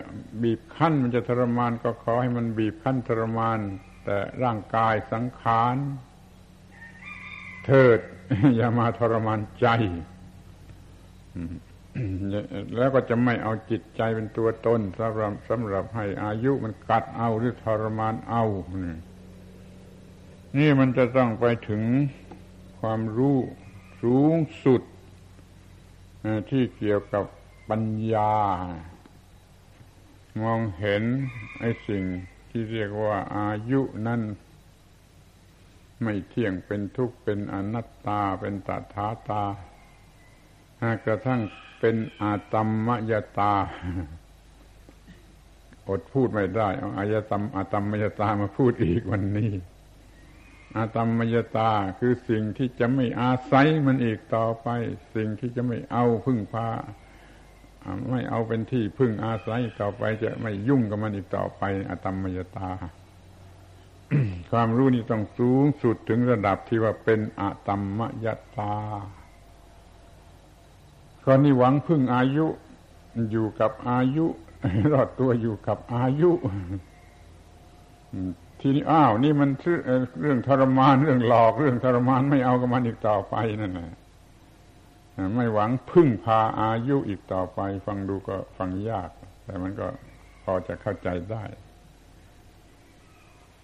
[0.43, 3.59] บีบคั้น มันจะทรมานก็ขอให้มันบีบคั้นทรมาน
[4.05, 5.77] แต่ร่างกายสังขาร
[7.71, 8.01] เถิด
[8.57, 9.67] อย่ามาทรมานใจ
[12.77, 18.45] แล้วก็จะไม่เอาจิตใจเป็นตัวตนสำหรับสำหรับให้อายุมันกัดเอาหรือทรมานเอา
[20.59, 21.83] นี่มันจะต้องไปถึง
[22.81, 23.39] ความรู้
[24.03, 24.83] สูงสุด
[26.51, 27.25] ที่เกี่ยวกับ
[27.69, 28.33] ปัญญา
[30.43, 31.03] มองเห็น
[31.61, 32.05] ไอ้สิ่ง
[32.51, 34.21] ที่เรียกว่าอายุนั้น
[36.03, 39.43] ไม่เที่ยงเป็นทุกข์เป็นอนัตตาเป็นตถาตา
[41.05, 41.41] กระทั่ง
[41.81, 43.55] เป็นอาตมมยตา
[45.89, 49.53] อดพูดไม่ได้ เอาอายตมอาตมมยตามาพูดอีกวันนี้
[50.77, 54.69] อาตมมยตาคือสิ่งที่จะไม่อาศัยมันอีกต่อไป
[55.15, 56.69] สิ่งที่จะไม่เอาพึ่งพา
[58.11, 62.71] ไม่เอาเป็นที่พึ่งอาศัยต่อไป จะไม่ยุ่งกับมันอีกต่อไปอาตมมยตา
[64.51, 68.75] ความรู้นี่ต้องสูงสุดถึงระดับที่ว่าเป็นอะตัมมยตา
[71.25, 72.47] คนนี้หวังพึ่งอายุ
[73.31, 74.27] อยู่กับอายุ
[74.93, 76.31] รอดตัวอยู่กับอายุ
[78.61, 79.51] ทีนี้อ้าว นี่มัน
[80.21, 83.91] เรื่องทรมานเรื่องหลอกเรื่องทรมานไม่เอากับมันอีกต่อไปนั่นแหละ
[85.37, 89.11] ไม่หวังพึ่งพาอายุอีกต่อไป ฟังดูก็ฟังยาก
[89.45, 89.87] แต่มันก็
[90.43, 91.45] พอจะเข้าใจได้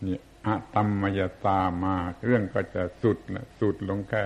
[0.03, 1.95] เนี่ย อตัมมยตามา
[2.25, 4.25] เรื่องก็จะสุดละสุดลงแค่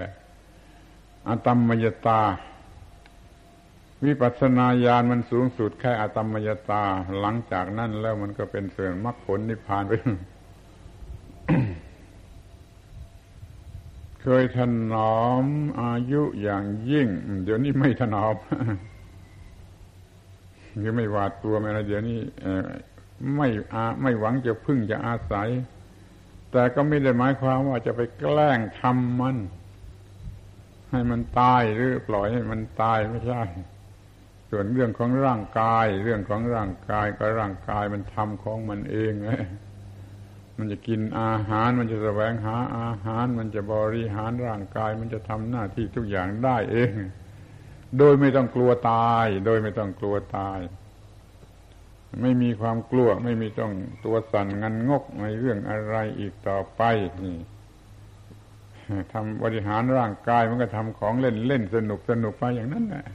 [1.29, 2.21] อตัมมยตา
[4.05, 6.83] วิปัสสนาญาณมันสูงสุดแค่อตัมมยตา
[7.21, 9.93] หลังจากนั้นแล้วมันก็เป็นเสื่อมมรรคผลนิพพานไป
[14.23, 14.59] เคยถ
[14.93, 15.45] นอม
[15.83, 17.09] อายุอย่างยิ่ง
[17.45, 18.35] เดี๋ยวนี้ไม่ถนอม
[20.83, 22.19] คือไม่หวาดกลัวอะไรเดี๋ยวนี้
[23.37, 25.49] ไม่อาไม่หวังจะพึ่งจะอาศัย
[26.53, 29.37] แต่ก็ไม่ได้หมายความว่าจะไปแกล้งทำมัน
[30.91, 33.43] ให้มันตายหรือปล่อยให้มันตายไม่ใช่
[34.51, 39.13] ส่วนเรื่องของร่างกาย เรื่องของร่างกายก็ร่างกายมันทำของมันเอง
[40.59, 46.93] มันจะกินอาหาร มันจะแสวงหาอาหาร มันจะบริหารร่างกาย มันจะทำหน้าที่ทุกอย่างได้เอง
[47.99, 50.59] โดยไม่ต้องกลัวตาย โดยไม่ต้องกลัวตาย
[52.23, 53.73] ไม่มีความกลัว ไม่มีต้อง
[54.05, 56.83] ตัวสั่นงันงกในเรื่องอะไรอีกต่อไป
[57.25, 57.39] นี่
[59.13, 63.07] ทำบริหารร่างกายมันก็ทำของเล่นเล่นสนุกสนุกไปอย่างนั้นแหละ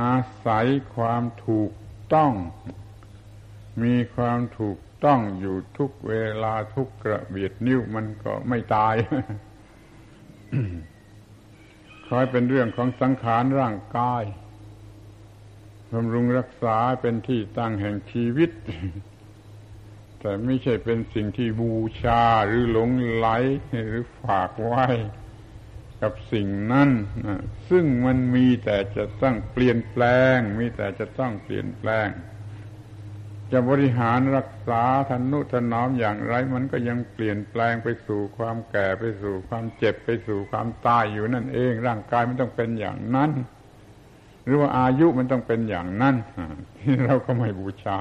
[0.00, 1.72] อาศัยความถูก
[2.14, 2.32] ต้อง
[3.82, 8.94] มีความถูกต้องอยู่ทุกเวลาทุกกระเบียดนิ้วมันก็ไม่ตาย
[12.08, 14.22] คอยเป็นเรื่องของสังขารร่างกาย
[15.92, 18.50] บำรุงรักษาเป็นที่ตั้งแห่งชีวิต
[20.20, 21.72] แต่ไม่ใช่เป็นสิ่งที่บู
[22.02, 23.28] ชาหรือหลงไหล
[23.88, 24.86] หรือฝากไว้
[26.02, 26.90] กับสิ่งนั้น
[27.68, 30.04] ซึ่งมันมีแต่จะต้องเปลี่ยนแปล
[30.36, 32.08] ง มีแต่จะต้องเปลี่ยนแปลง
[33.52, 43.30] จะบริหารรักษาทนุถนอมอย่างไร มันก็ยังเปลี่ยนแปลงไปสู่ความแก่ไปสู่ความเจ็บไปสู่ความตายอยู่นั่นเอง ร่างกายมันต้องเป็นอย่างนั้น
[44.46, 46.16] หรือว่าอายุมันต้องเป็นอย่างนั้น
[46.78, 47.98] ที่เราก็ไม่บูชา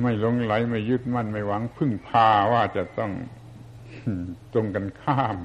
[0.00, 3.12] ไม่หลงไหลไม่ยึดมั่นไม่หวัง พึ่งพาว่าจะต้อง
[4.52, 5.38] ตรงกันข้าม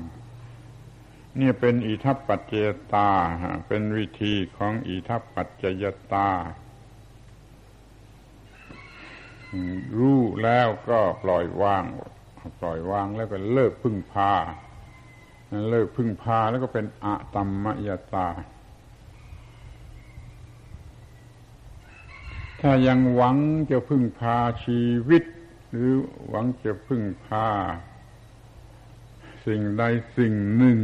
[1.38, 2.54] เนี่ยเป็นอิทัปปัจเจ
[2.94, 3.10] ตา
[3.68, 5.84] เป็นวิธีของอิทัปปัจจย
[6.14, 6.30] ตา
[9.98, 11.84] รู้แล้วก็ปล่อยวาง
[12.60, 14.32] ปล่อยวางแล้วก็เลิกพึ่งพา
[15.70, 18.28] เลิกพึ่งพาแล้วก็เป็นอะตัมมยตา
[22.62, 23.38] ถ้ายังหวัง
[23.72, 25.24] จะพึ่งพาชีวิต
[25.72, 25.93] หรือ
[26.30, 27.47] หวังจะพึ่งพา
[29.45, 29.84] สิ่งใด
[30.18, 30.80] สิ่งหนึ่ง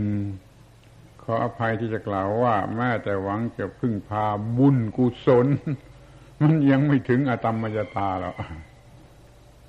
[1.22, 4.26] ขออภัยที่จะกล่าวว่า แม้แต่หวังจะพึ่งพา
[4.58, 5.48] บุญกุศล
[6.42, 8.36] มันยังไม่ถึงอตมมยตาหรอก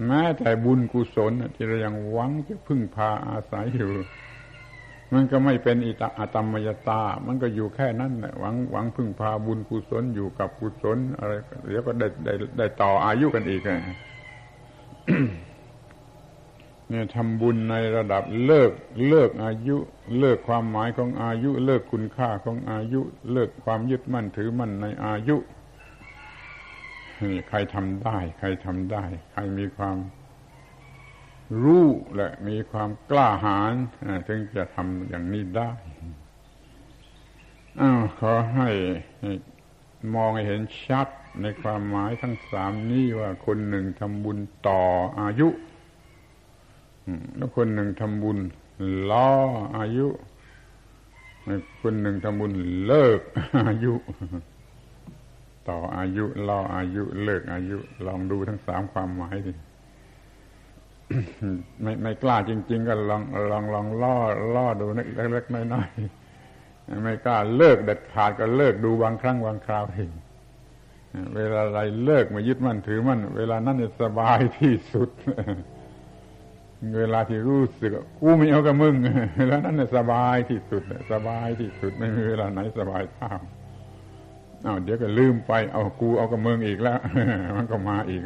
[0.06, 3.90] แม้แต่บุญกุศลที่เรายังหวังจะพึ่งพาอาศัยอยู่
[5.14, 11.32] มันก็ไม่เป็นอิตาอตมมยตา มันก็อยู่แค่นั้นแหละหวังหวังพึ่งพาบุญกุศลอยู่กับกุศลอะไร
[11.68, 13.70] เดี๋ยวก็ได้ได้ได้ต่ออายุกันอีกไง
[16.88, 18.70] เนี่ยทำบุญในระดับเลิก
[19.08, 19.76] เลิกอายุ
[20.18, 23.00] เลิกความหมายของอายุ เลิกคุณค่าของอายุ
[23.32, 25.36] เลิกความยึดมั่นถือมั่นในอายุ
[27.22, 29.96] นี่ใครทำได้ ใครทำได้ ใครมีความ
[31.62, 31.86] รู้
[32.16, 33.72] และมีความกล้าหาญ
[34.28, 35.70] ถึงจะทำอย่างนี้ได้
[37.80, 38.68] อ้าวขอให้
[40.14, 41.08] มองเห็นชัด
[41.42, 44.38] ในความหมายทั้งสามนี้ว่าคนหนึ่งทำบุญ
[44.68, 44.82] ต่อ
[45.20, 45.48] อายุ
[47.36, 48.38] แล้วคนหนึ่งทำบุญ
[49.10, 49.30] ล้อ
[49.76, 50.08] อายุ
[51.82, 52.52] คนหนึ่งทำบุญ
[52.86, 53.20] เลิก
[53.60, 53.94] อายุ
[55.68, 59.52] ต่ออายุล่ออายุเลิกอายุ ลองดูทั้งสามความหมายดิ
[61.82, 64.16] ไม่ไม่กล้าจริง ๆ ก็ลองลองลองล่อ
[64.54, 64.86] ล่อดู
[65.32, 70.10] เล็กๆน้อยๆไม่กล้าเลิกเด็ดขาดก็เลิกดูบางครั้งบางคราวเอง
[71.36, 75.10] เวลาอะไรเลิกมายึดมั่นถือมั่นเวลานั้นจะสบายที่สุด
[76.98, 78.94] เวลาที่รู้สึกกูไม่เอากับมึง
[79.48, 80.82] แล้วนั้นสบายที่สุด
[81.12, 83.32] สบายที่สุดไม่มีเวลาไหนสบายเท่า
[84.64, 86.98] อ้าเดี๋ยวก็ลืมไป เอากูเอากับมึงอีกแล้ว
[87.56, 88.22] มันก็มาอีก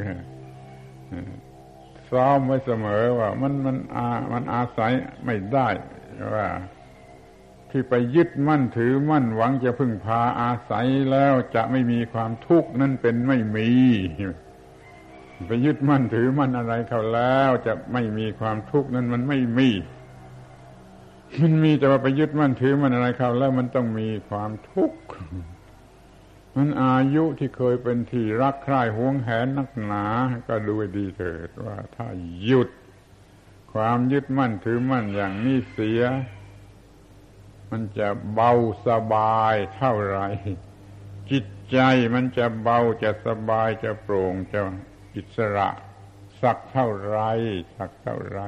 [2.12, 4.92] ซ้อมไว้เสมอว่ามันมันอามันอาศัย
[5.24, 5.68] ไม่ได้
[6.34, 6.48] ว่า
[7.70, 13.70] ที่ไปยึดมั่นถือมั่นหวังจะพึ่งพาอาศัยแล้วจะไม่มีความทุกข์นั่นเป็นไม่มี
[15.46, 19.70] ไปยึดมั่นถือมั่นอะไรเขาแล้วจะไม่มีความทุกข์นั้นมันไม่มี
[21.40, 25.00] มันมีแต่ว่าไปยึดมั่นถือมั่นอะไรเขาแล้วมันต้องมีความทุกข์
[26.56, 30.06] มันอายุที่เคยเป็นที่รักใคร่หวงแหนนักหนา
[30.48, 32.06] ก็ดูดีเถิดว่าถ้า
[32.44, 32.68] หยุด
[33.72, 36.02] ความยึดมั่นถือมั่นอย่างนี้เสีย
[37.70, 38.52] มันจะเบา
[38.86, 40.20] สบายเท่าไร
[41.30, 41.78] จิตใจ
[42.14, 44.60] มันจะเบาจะสบายจะโปร่งจะ
[45.14, 45.68] อิสระ
[46.42, 47.18] สักเท่าไร
[47.76, 48.40] สักเท่าไร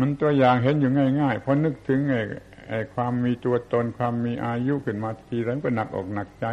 [0.00, 2.22] มันตัวอย่างเห็นอยู่ง่ายๆพอนึกถึงไอ้
[2.54, 2.55] ไอ้
[2.94, 6.46] ความมีตัวตนความมีอายุขึ้นมาทีนั้นก็หนักอกหนักใจ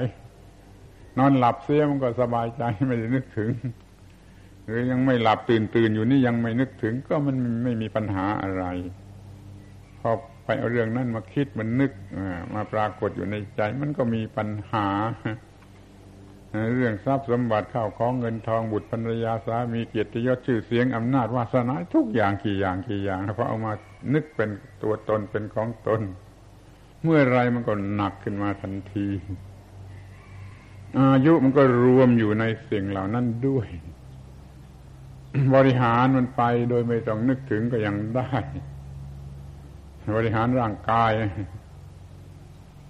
[1.17, 3.51] นอนหลับเสียมันก็สบายใจไม่ได้นึกถึง
[4.65, 8.65] หรือยังไม่หลับตื่นตื่นอยู่นี่ยังไม่นึกถึง ก็มันไม่มีปัญหาอะไร
[9.99, 10.11] พอ
[10.45, 11.91] ไปเอาเรื่องนั้นมาคิดมันนึก
[12.53, 14.87] มาปรากฏอยู่ในใจ มันก็มีปัญหา
[16.75, 23.73] เรื่องทรัพย์สมบัติข้าวของเงินทองบุตรภรรยาสามีเกียรติยศชื่อเสียงอำนาจวาสนาทุกอย่างกี่อย่างกี่อย่างพอเอามา
[24.13, 24.49] นึกเป็น
[24.83, 26.01] ตัวตนเป็นของตน
[27.03, 29.07] เมื่อไรมันก็หนักขึ้นมาทันที
[30.97, 33.67] อายุมันก็รวมอยู่ในสิ่งเหล่านั้นด้วย
[35.55, 38.29] บริหารมันไปโดยไม่ต้องนึกถึงก็ยังได้
[40.15, 41.11] บริหารร่างกาย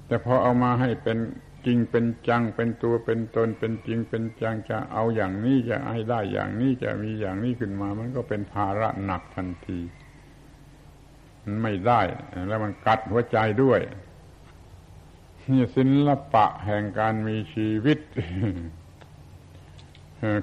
[0.07, 1.17] แต่พอเอามาให้เป็น
[1.65, 9.79] จริงเป็นจังเป็นตัวเป็นตนเป็นจริงเป็นจังจะเอาอย่างนี้จะให้ได้อย่างนี้จะมีอย่างนี้ขึ้นมา มันก็เป็นภาระหนักทันที
[11.43, 12.01] มันไม่ได้
[12.47, 13.79] แล้วมันกัดหัวใจด้วย
[15.51, 17.99] นี่ศิลปะแห่งการมีชีวิต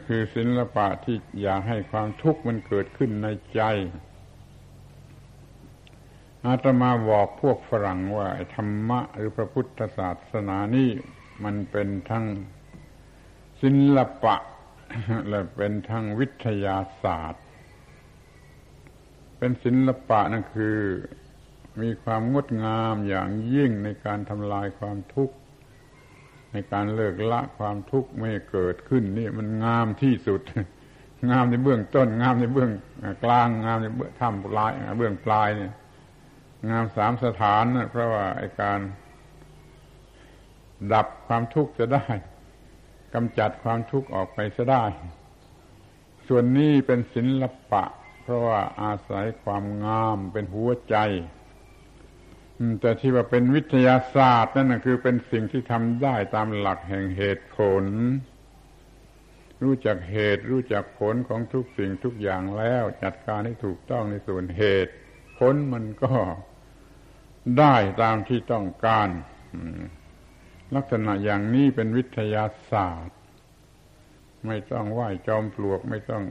[0.07, 3.63] คือศิลปะที่อยากให้ความทุกข์มันเกิดขึ้นในใจ
[6.47, 10.91] อาตมาบอกพวกฝรั่งว่าธรรมะ หรือพระพุทธศาสนานี่
[11.45, 12.27] มันเป็นทั้ง
[13.61, 14.37] ศิลปะ
[15.29, 17.45] และเป็นทั้งวิทยาศาสตร์
[19.41, 20.79] เป็นศิลปะนั่นคือ
[21.83, 25.35] มีความงดงามอย่างยิ่งในการทำลายความทุกข์
[26.53, 30.41] ในการเลิกละความทุกข์ไม่เกิดขึ้น นี่มันงามที่สุด
[31.31, 32.71] งามในเบื้องต้น งามในเบื้อง
[33.25, 35.73] กลางงามในเบื้องท่ามปลายเบื้องปลายเนี่ย
[36.71, 38.81] งามสามสถานนะเพราะว่าไอการ
[40.93, 42.05] ดับความทุกข์จะได้
[43.15, 44.85] กำจัดความทุกข์ออกไปจะได้
[46.29, 47.85] ส่วนนี้เป็นศิลปะ
[48.31, 50.97] ราะว่าอาศัยความงามเป็นหัวใจ
[52.81, 57.85] แต่ที่ว่าเป็นวิทยาศาสตร์นั่นคือเป็นสิ่งที่ทำได้ตามหลักแห่งเหตุผล
[59.63, 64.93] รู้จักเหตุรู้จักผลของทุกสิ่งทุกอย่างแล้ว จัดการให้ถูกต้องในส่วนเหตุ
[65.39, 66.15] ผลมันก็
[67.59, 69.09] ได้ตามที่ต้องการ
[70.75, 73.19] ลักษณะอย่างนี้เป็นวิทยาศาสตร์
[74.47, 76.25] ไม่ต้องไหว้จอมปลวกไม่ต้อง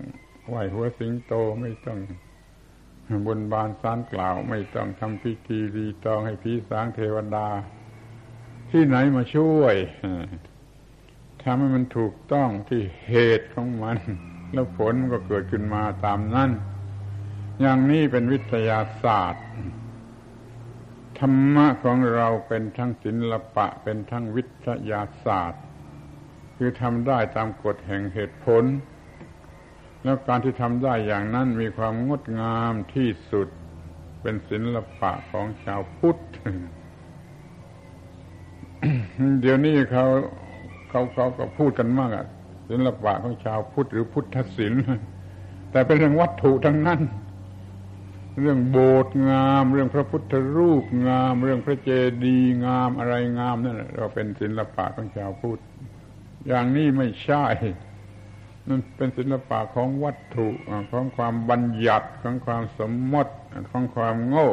[0.50, 2.00] ไหวหัวสิงโตไม่ต้อง
[3.28, 7.48] บนบานสารกล่าว ไม่ต้องทำพิธีรีตองให้ผีสางเทวดา
[8.72, 9.76] ที่ไหนมาช่วย
[11.44, 13.98] ทำให้มันถูกต้องที่เหตุของมัน
[14.54, 16.52] แล้วผลมันก็เกิดขึ้นมาตามนั้น
[17.62, 19.46] อย่างนี้เป็นวิทยาศาสตร์
[21.20, 25.62] ธรรมะของเราเป็นทั้งศิลปะ เป็นทั้งวิทยาศาสตร์
[26.58, 28.64] คือทำได้ตามกฎแห่งเหตุผล
[30.04, 33.48] แล้วการที่ทำได้อย่างนั้นมีความงดงามที่สุด
[34.22, 36.20] เป็นศิลปะของชาวพุทธ
[39.42, 40.06] เดี๋ยวนี้เขา
[40.90, 42.26] เขาเขาก็พูดกันมากอะ
[42.70, 44.82] ศิลปะของชาวพุทธหรือพุทธศิลป์
[45.72, 47.02] แต่เป็นเรื่องวัตถุทั้งนั้น
[48.42, 51.90] เรื่องโบสถ์งาม เรื่องพระพุทธรูปงาม เรื่องพระเจ
[52.24, 55.62] ดีย์งามอะไรงามนั่นเราเป็นศิลปะของชาวพุทธ
[56.48, 57.46] อย่างนี้ไม่ใช่
[58.70, 60.48] มันเป็นศิลปะของวัตถุ
[60.92, 63.34] ของความบัญญัติของความสมมติ
[63.70, 64.50] ของความโง่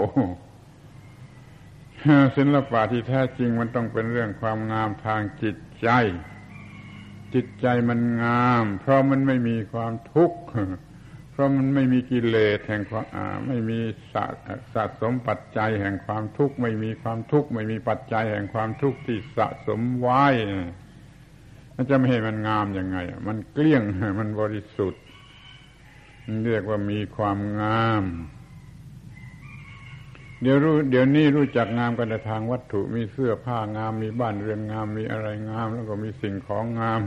[2.36, 5.88] ศิลปะที่แท้จริงมันต้องเป็นเรื่องความงามทางจิตใจ
[7.34, 10.40] จิตใจมันงาม เพราะมันไม่มีความทุกข์
[11.30, 13.06] เพราะมันไม่มีกิเลสแห่งความ
[13.46, 13.78] ไม่มี
[14.12, 14.24] สะ
[14.74, 20.26] สะสมปัจจัยแห่งความทุกข์ไม่มีความทุกข์ไม่มีปัจจัยแห่งความทุกข์ที่สะสมไว้
[21.90, 23.82] จะไม่ให้มันงามยังไง มันเกลี้ยง
[24.18, 25.02] มันบริสุทธิ์
[26.46, 28.04] เรียกว่ามีความงาม
[30.42, 37.02] เดี๋ยวรู้ เดี๋ยวนี้รู้จักงามกันในทางวัตถุ มีเสื้อผ้างาม มีบ้านเรือนงาม มีอะไรงาม แล้วก็มีสิ่งของงาม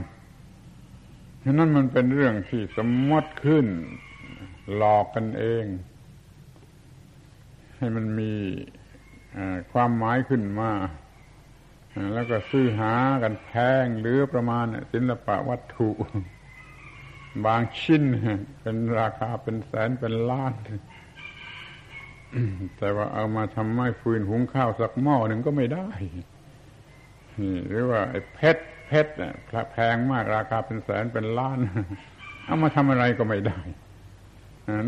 [1.44, 3.66] ฉะนั้นมันเป็นเรื่องที่สมมติขึ้น
[4.74, 5.64] หลอกกันเอง
[7.76, 8.32] ให้มันมี
[9.72, 10.70] ความหมายขึ้นมา
[12.14, 13.50] แล้วก็ซื้อหากันแพ
[13.82, 15.90] งหรือประมาณศิลปะวัตถุ
[17.46, 18.02] บางชิ้น
[18.60, 20.54] เป็นราคาเป็นแสนเป็นล้าน
[22.76, 25.88] แต่ว่าเอามาทำไม้ฟืนหุงข้าวสักหม้อหนึ่งก็ไม่ได้
[27.68, 29.12] หรือว่าไอ้เพชรเพชร
[29.72, 31.58] แพงมากราคาเป็นแสนเป็นล้าน
[32.46, 33.60] เอามาทำอะไรก็ไม่ได้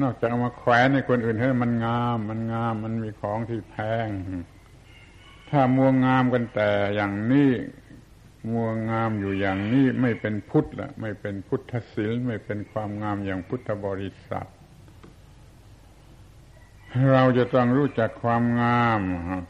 [0.02, 3.76] นอกจากเอามาแขวนในคนอื่นให้มันงาม มันงาม มันมีของที่แพ
[4.06, 4.08] ง
[5.52, 7.50] ถ้ามัวงามกันแต่อย่างนี้
[8.52, 14.48] มัวงามอยู่อย่างนี้ไม่เป็นพุทธละไม่เป็นพุทธศิลไม่เป็นความงามอย่างพุทธบริษัท
[17.12, 19.00] เราจะต้องรู้จักความงาม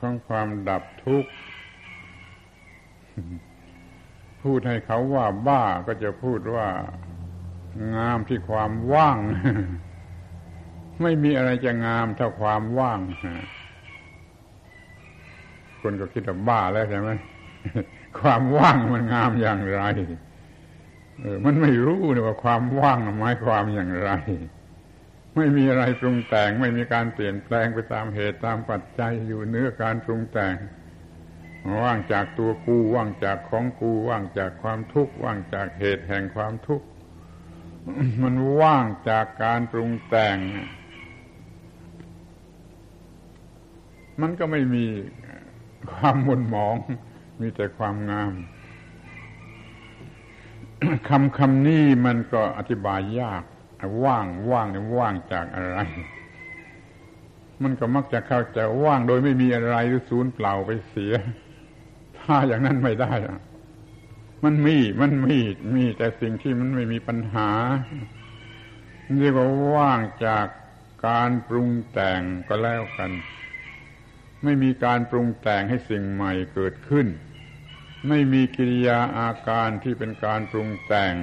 [0.00, 1.30] ของความดับทุกข์
[4.42, 6.68] พูดให้เขาว่าบ้าก็จะพูดว่า
[7.96, 9.18] งามที่ความว่าง
[11.02, 13.00] ไม่มีอะไรจะงามเท่าความว่าง
[15.82, 17.10] คนก็คิดว่าบ้าแล้วใช่ไหม
[18.20, 19.82] ความว่างมันงามอย่างไร
[21.20, 24.10] เออ มันไม่รู้นะว่าความว่างหมายความอย่างไร
[25.36, 30.54] ไม่มีอะไรปรุงแต่ง ไม่มีการเปลี่ยนแปลงไปตามเหตุตามปัจจัยอยู่เนื้อการปรุงแต่ง
[31.82, 36.86] ว่างจากตัวกูว่างจากของกูว่างจากความทุกข์ว่างจากเหตุแห่งความทุกข์
[38.22, 40.38] มันว่างจากการปรุงแต่ง
[44.20, 44.86] มันก็ไม่มี
[45.90, 46.76] ความมุนหมอง
[47.40, 48.32] มีแต่ความงาม
[51.08, 53.42] คำคำนี้มันก็อธิบายยาก
[54.04, 55.78] ว่างว่างเนี่ยว่างจากอะไร
[57.62, 61.14] มันก็มักจะเข้าใจว่างโดยไม่มีอะไรหรือศูนย์เปล่าไปเสีย
[62.18, 63.12] ถ้าอย่างนั้นไม่ได้
[64.44, 65.36] มันมีมันมี
[65.74, 67.50] มีแต่สิ่งที่มันไม่มีปัญหา
[69.20, 70.46] เรียกว่าว่างจาก
[71.06, 73.10] การปรุงแต่งก็แล้วกัน
[74.44, 77.06] ไม่มีการปรุงแต่งให้สิ่งใหม่เกิดขึ้น
[78.08, 81.14] ไม่มีกิริยาอาการที่เป็นการปรุงแต่ง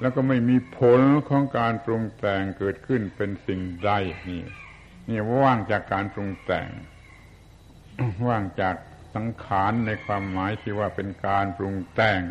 [0.00, 3.90] แล้วก็ไม่มีผลของการปรุงแต่งเกิดขึ้นเป็นสิ่งใด
[4.28, 4.42] นี่
[5.08, 6.68] นี่ว่างจากการปรุงแต่ง
[8.26, 8.76] ว่างจาก
[9.14, 12.22] สังขารในความหมายที่ว่าเป็นการปรุงแต่ง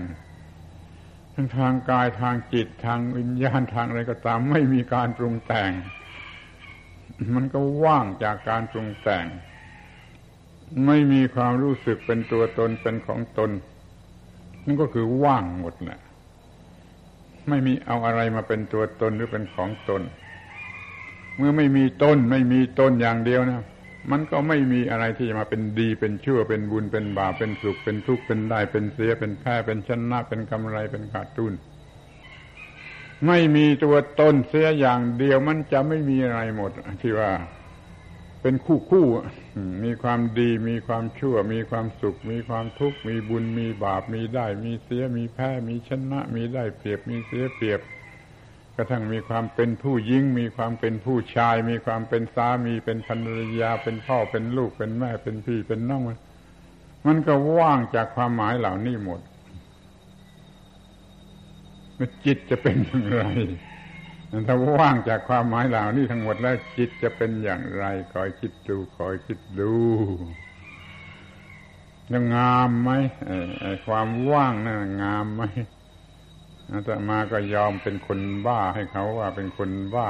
[1.33, 5.71] ทั้งทางกายทางจิตทางวิญญาณทางอะไรก็ตาม ไม่มีการปรุงแต่ง
[7.35, 9.25] มันก็ว่างจากการปรุงแต่ง
[10.85, 13.51] ไม่มีความรู้สึกเป็นตัวตนเป็นของตน
[14.65, 15.99] นั่นก็คือว่างหมดแหละ
[17.49, 20.01] ไม่มีเอาอะไรมาเป็นตัวตนหรือเป็นของตน
[21.37, 23.63] เมื่อไม่มีตนไม่มีตนอย่างเดียวนะ
[24.11, 31.53] มันก็ไม่มีอะไรที่จะมาเป็นดีเป็นชั่วเป็นบุญเป็นบาปเป็นสุขเป็นทุกข์เป็นได้เป็นเสียเป็นแพ้เป็นชนะเป็นกำไรเป็นขาดทุน
[33.27, 37.31] ไม่มีตัวตนเสียอย่างเดียวมันจะไม่มีอะไรหมดที่ว่า
[38.41, 39.07] เป็นคู่คู่
[39.83, 47.79] มีความดีมีความชั่ว มีความสุข มีความทุกข์ มีบุญมีบาป มีได้ มีเสีย มีแพ้ มีชนะ มีได้เปรียบ มีเสียเปรียบ
[48.75, 56.03] กระทั่งมีความเป็นผู้หญิง มีความเป็นผู้ชาย มีความเป็นสามีเป็นภรรยา เป็นพ่อ เป็นลูก เป็นแม่ เป็นพี่ เป็นน้อง
[57.07, 59.19] มันก็ว่างจากความหมายเหล่านี้หมด
[62.25, 63.23] จิตจะเป็นอย่างไร
[64.47, 69.73] ถ้าว่างจากความหมายเหล่านี้ทั้งหมดแล้วจิตจะเป็นอย่างไรคอยคิดดูคอยคิดดู
[72.11, 72.91] ยังงามไหม
[73.61, 75.43] ไอ้ความว่างนะ่ะงามไหม
[76.71, 80.09] อาตมาก็ยอมเป็นคนบ้าให้เขาว่าเป็นคนบ้า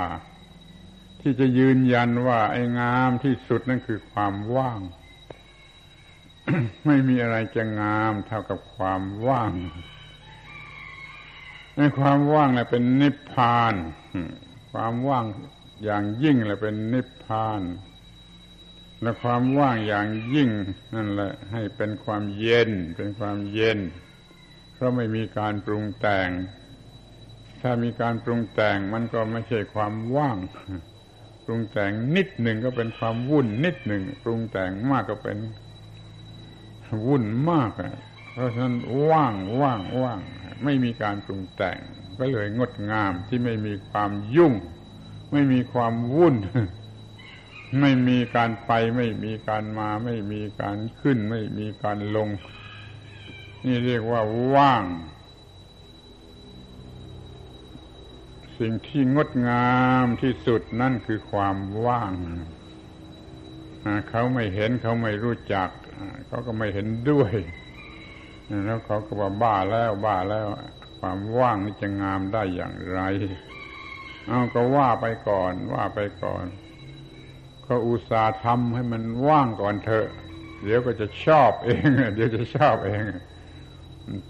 [1.22, 4.80] ที่จะยืนยันว่า ไอ้งามที่สุดนั่นคือความว่าง
[6.86, 9.52] ไม่มีอะไรจะงามเท่ากับความว่าง
[11.78, 13.74] ในความว่างแหละเป็นนิพพาน
[14.72, 15.26] ความว่าง
[15.84, 17.62] อย่างยิ่งแหละเป็นนิพพาน
[19.02, 20.50] และความว่างอย่างยิ่ง
[20.96, 23.80] นั่นแหละ ให้เป็นความเย็น เป็นความเย็น
[24.74, 26.30] เพราะไม่มีการปรุงแต่ง
[27.62, 30.38] ถ้ามีการปรุงแต่งมันก็ไม่ใช่ความว่าง
[31.46, 35.38] ปรุงแต่งนิดหนึ่งก็เป็นความวุ่นนิดหนึ่งปรุงแต่งมากก็เป็น
[37.08, 37.72] วุ่นมาก
[38.34, 38.76] เพราะฉะนั้น
[39.10, 40.20] ว่างว่างว่าง
[40.64, 41.80] ไม่มีการปรุงแต่ง
[42.20, 44.54] ก็เลยงดงามที่ไม่มีความยุ่ง
[45.32, 46.36] ไม่มีความวุ่น
[47.80, 52.30] ไม่มีการไป ไม่มีการมา ไม่มีการขึ้น ไม่มีการลง
[53.66, 54.22] นี่เรียกว่า
[54.56, 54.86] ว่าง
[58.60, 62.14] สิ่งที่งดงามที่สุดนั่นคือความว่าง
[64.10, 65.70] เขาไม่เห็นเขาไม่รู้จัก
[66.28, 67.34] เขาก็ไม่เห็นด้วย
[68.66, 70.48] แล้วเขาก็ว่าบ้าแล้วบ้าแล้ว
[71.00, 73.00] ความว่างนี่จะงามได้อย่างไร
[74.28, 76.46] เอาก็ว่าไปก่อน ว่าไปก่อน
[77.66, 80.08] ก็อุตส่าห์ทำให้มันว่างก่อนเถอะ
[80.64, 83.04] เดี๋ยวก็จะชอบเอง เดี๋ยวจะชอบเอง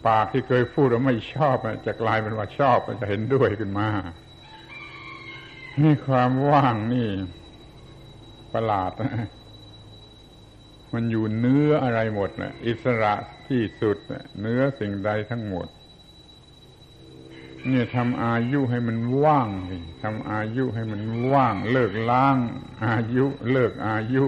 [0.07, 1.55] ปากที่เคยพูดว่าไม่ชอบ
[1.88, 3.88] จะกลายเป็นว่าชอบจะเห็นด้วยขึ้นมา
[5.82, 7.09] นี่ความว่างนี่
[8.53, 8.91] ประหลาด
[10.93, 13.13] มันอยู่เนื้ออะไรหมดนะอิสระ
[13.47, 13.97] ที่สุด
[14.41, 15.67] เนื้อสิ่งใดทั้งหมด
[17.67, 19.49] เนี่ยทำอายุให้มันว่าง
[20.03, 22.37] ทำอายุให้มันว่าง เลิกล้าง
[22.85, 24.25] อายุเลิกอายุ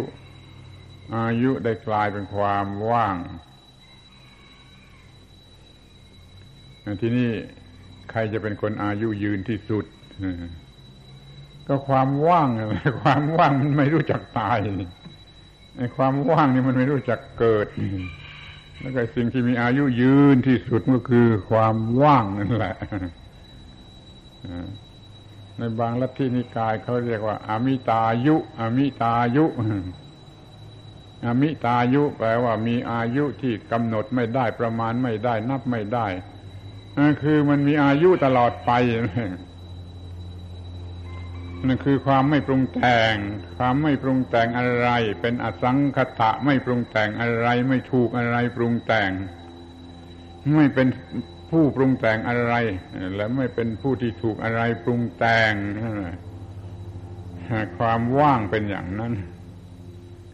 [1.15, 3.17] อายุได้กลายเป็นความว่าง
[7.01, 7.31] ที่นี่
[8.09, 9.85] ใครจะเป็นคนอายุยืนที่สุด
[11.67, 12.47] ก็ความว่าง
[13.01, 14.57] ความว่างมันไม่รู้จักตาย
[15.77, 17.67] ไอ้ความว่างนี่มันไม่รู้จักเกิด
[18.79, 22.75] แล้วก็สิ่งที่มีอายุยืนที่สุดก็คือความว่างนั่นแหละ
[25.57, 29.45] ในบางลัทธินิกายเขาเรียกว่าอามิตายุอามิตายุ
[31.25, 36.07] อามิตายุแปลว่ามีอายุที่กำหนดไม่ได้ประมาณไม่ได้นับไม่ได้
[37.21, 38.71] คือมันมีอายุตลอดไป
[41.67, 43.15] นั่นคือความไม่ปรุงแต่ง
[43.57, 44.89] ความไม่ปรุงแต่งอะไร
[45.21, 49.11] เป็นอสังคตะไม่ปรุงแต่งอะไร ไม่ถูกอะไรปรุงแต่ง
[50.55, 50.87] ไม่เป็น
[51.51, 52.53] ผู้ปรุงแต่งอะไร
[53.15, 55.53] และไม่เป็นผู้ที่ถูกอะไรปรุงแต่ง
[57.77, 59.13] ความว่างเป็นอย่างนั้น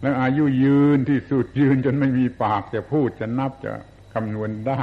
[0.02, 3.72] แล้วอายุยืนที่สุดยืนจนไม่มีปากจะพูดจะนับจะ
[4.14, 4.82] คำนวณได้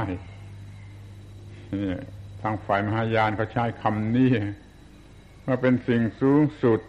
[2.41, 4.31] ทางฝ่ายมหายานเขาใช้คำนี้
[5.47, 6.81] ว่าเป็นสิ่งสูงสุด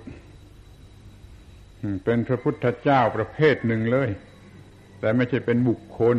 [2.04, 4.08] เป็นพระพุทธเจ้าประเภทหนึ่งเลย
[5.00, 6.16] แต่ไม่ใช่เป็นบุคคล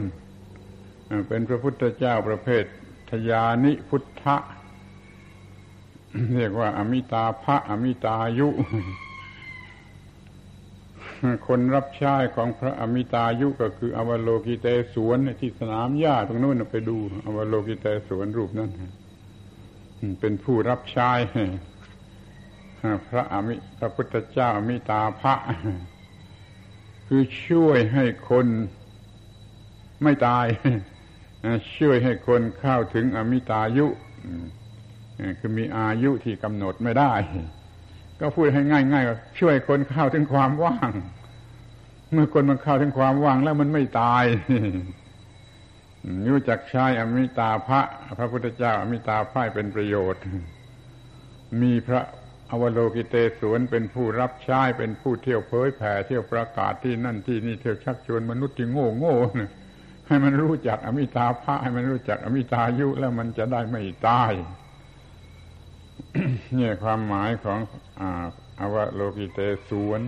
[1.27, 2.63] เป็นพระพุทธเจ้าประเภท
[3.09, 4.37] ทยานิพุทธะ
[6.35, 8.49] เรียกว่า อมิตาภะอมิตายุ
[11.47, 18.71] คนรับใช้ของพระอมิตายุก็คือ อวโลกิเตสวนที่สนามหญ้าตรงนู้นไปดู อวโลกิเตสวนรูปนั้น
[20.19, 21.11] เป็นผู้รับใช้
[23.09, 25.33] พระอมิพระพุทธเจ้ามิตาภะ
[27.07, 28.47] คือช่วยให้คน
[30.03, 30.45] ไม่ตาย
[31.77, 33.87] ช่วยให้คนเข้าถึงอมิตายุ
[35.39, 37.13] คือมีอายุที่กำหนดไม่ได้
[38.19, 40.89] ก็พูดให้ง่ายๆว่าช่วยคนเข้าถึงความว่าง
[42.11, 44.23] เมื่อคนมันเข้าถึงความว่างแล้วมันไม่ตาย
[46.31, 47.81] รู้จักใช้อมิตาภะ
[48.17, 50.23] พระพุทธเจ้าอมิตาภะเป็นประโยชน์
[51.61, 52.01] มีพระ
[52.51, 59.15] อวโลกิเตสวนเป็นผู้รับใช้เป็นผู้เที่ยวเผยแผ่เที่ยวประกาศที่นั่นที่นี่เที่ยวชักชวนมนุษย์ที่โง่โง่
[60.07, 64.31] ให้มันรู้จักอมิตาภะให้มันรู้จักอมิตายุแล้วมันจะได้ไม่ตาย
[66.55, 67.59] เนี่ยความหมายของ
[68.59, 69.39] อวโลกิเต
[69.69, 70.01] สวน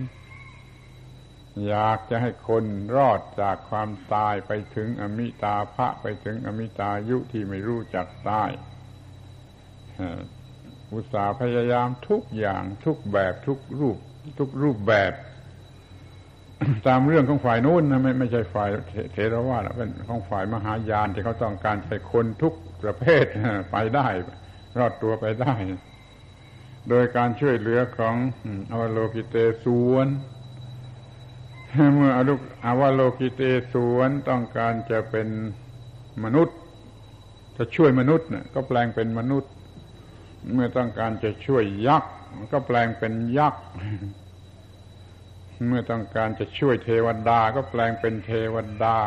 [1.68, 2.64] อยากจะให้คน
[2.96, 8.50] รอดจากความตายไปถึงอมิตาภะไปถึงอมิตายุที่ไม่รู้จักตาย
[10.92, 13.98] อุตส่าห์พยายามทุกอย่างทุกแบบทุกรูป
[14.38, 15.12] ทุกรูปแบบ
[16.86, 18.70] ตามเรื่องของฝ่ายนู้นนะไม่ไม่ใช่ฝ่าย
[19.12, 23.24] เทรวาสเป็นของฝ่ายมหายานที่เขาต้องการใช้คนทุกประเภท
[23.70, 24.06] ไปได้
[24.78, 25.54] รอดตัวไปได้
[26.88, 28.14] โดยการช่วยเหลือของ
[28.70, 30.06] อวโลกิเตสวน
[31.94, 32.34] เมื่ออรุ
[32.66, 35.28] อวโลกิเตสวนต้องการจะเป็น
[36.24, 36.56] มนุษย์
[37.56, 39.50] จะช่วยมนุษย์ก็แปลงเป็นมนุษย์
[40.52, 42.12] เมื่อต้องการจะช่วยยักษ์
[42.52, 43.64] ก็แปลงเป็นยักษ์
[45.68, 48.98] เมื่อต้องการจะช่วยเทวดาก็แปลงเป็นเทวดา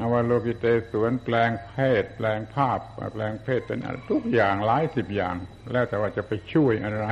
[0.00, 2.78] อวโลกิเตสวนแปลงเพศ แปลงภาพ
[3.12, 3.78] แปลงเพศเป็น
[4.10, 5.34] ทุกอย่างหลายสิบอย่าง
[5.72, 7.06] แล้วแต่ว่าจะไปช่วยอะไร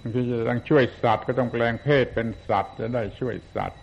[0.00, 3.82] บางทีจะต้องช่วยสัตว์ก็ต้องแปลงเพศเป็นสัตว์ จะได้ช่วยสัตว์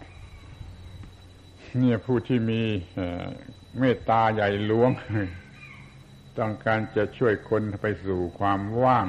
[1.78, 2.62] เนี่ยผู้ที่มี
[3.80, 4.92] เมตตาใหญ่หลวง
[6.40, 9.08] ต้องการจะช่วยคนไปสู่ความว่าง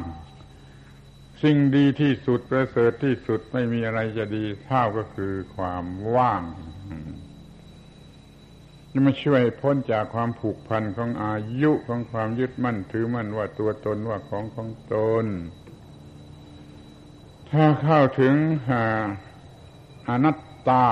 [1.43, 5.85] สิ่งดีที่สุดประเสริฐที่สุดไม่มีอะไรจะดีเท่าก็คือความ
[6.17, 6.43] ว่าง
[8.91, 15.27] จะมาช่วยพ้นจากความผูกพันของอายุของความยึดมั่นถือมั่นว่าตัวตนว่าของของตน
[17.51, 18.35] ถ้าเข้าถึง
[20.09, 20.87] อนัตตา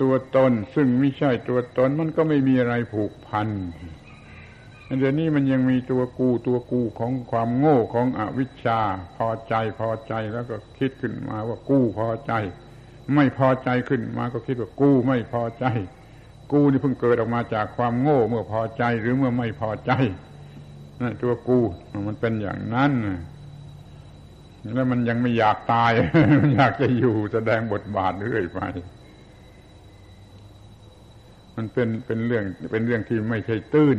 [0.00, 3.48] ตัวตนซึ่งไม่ใช่ตัวตนมันก็ไม่มีอะไรผูกพัน
[4.86, 8.80] เดี๋ยวนี้มันยังมีตัวกูตัวกูของความโง่ของอวิชชา
[9.16, 12.32] พอใจพอใจแล้วก็คิดขึ้นมาว่ากูพอใจ
[13.14, 15.66] ไม่พอใจขึ้นมาก็คิดว่ากูไม่พอใจ
[16.52, 19.92] กูนี่เพิ่งเกิดออกมาจากความโง่เมื่อพอใจหรือเมื่อไม่พอใจ
[21.00, 21.58] นั่นตัวกู
[22.08, 22.92] มันเป็นอย่างนั้น
[24.74, 25.92] แล้วมันยังไม่อยากตาย
[26.40, 28.60] มันอยากจะอยู่แสดงบทบาทเรื่อยไป
[31.56, 33.98] มันเป็นเป็นเรื่องเป็นเรื่องที่ไม่ใช่ตื้น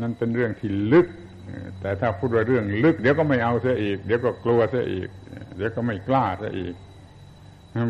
[0.00, 1.06] นั่นเป็นเรื่องที่ลึก
[1.80, 5.08] แต่ถ้าพูดว่าเรื่องลึก เดี๋ยวก็ไม่เอาเสียอีก เดี๋ยวก็กลัวเสียอีก
[5.56, 6.74] เดี๋ยวก็ไม่กล้าเสียอีก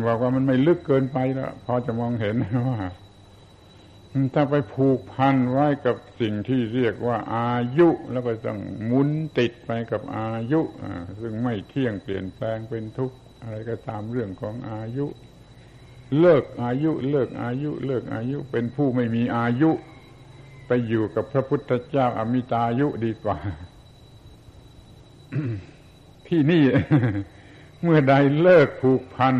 [0.07, 2.35] บอกว่ามันไม่ลึกเกินไปแล้วพอจะมองเห็น
[2.69, 2.79] ว่า
[4.33, 8.59] ถ้าไปผูกพันไว้กับสิ่งที่เรียกว่าอายุ แล้วก็ต้อง
[8.89, 10.61] มุนติดไปกับอายุ
[11.21, 15.05] ซึ่งไม่เที่ยงเปลี่ยนแปลงเป็นทุกข์อะไรก็ตามเรื่องของอายุ
[16.19, 19.71] เลิกอายุ เลิกอายุ เลิกอายุ เป็นผู้ไม่มีอายุ
[20.69, 23.37] ไปอยู่กับพระพุทธเจ้าอมิตายุดีกว่า
[26.27, 26.63] ที่นี่
[27.83, 29.35] เมื่อใดเลิกผูกพัน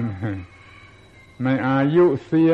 [1.44, 2.52] ในอายุเสีย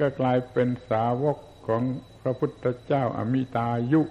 [0.00, 1.82] ก็กลายเป็นสาวกของ
[2.22, 4.02] พระพุทธเจ้าอมิตายุ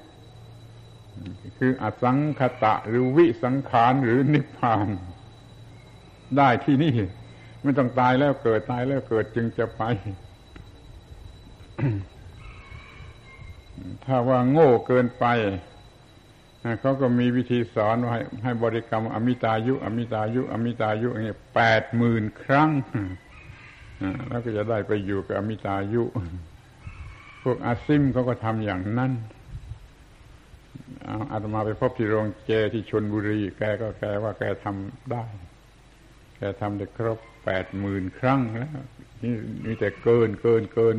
[1.57, 4.87] คืออสังคตะหรือวิสังขารหรือนิพพาน
[6.37, 6.93] ได้ที่นี่
[7.61, 9.81] ไม่ต้องตายแล้วเกิดตายแล้วเกิดจึงจะไป
[14.05, 15.25] ถ้าว่าโง่เกินไป
[16.81, 22.69] เขาก็มีวิธีสอนว่าให้ให้บริกรรมอมิตายุ อมิตายุ อมิตายุอย่างนี้แปดหมื่นครั้ง
[24.29, 26.03] แล้วก็จะได้ไปอยู่กับอมิตายุ
[27.43, 29.11] พวกอาซิมเขาก็ทำอย่างนั้น
[31.31, 35.23] อาตมาไปพบที่โรงเจที่ชนบุรี แกก็แกว่าแกทำได้
[36.37, 38.71] แกทำได้ครบแปดหมื่นครั้งแล้ว
[39.23, 39.33] นี่
[39.65, 40.95] มีแต่เกินเกินเกิน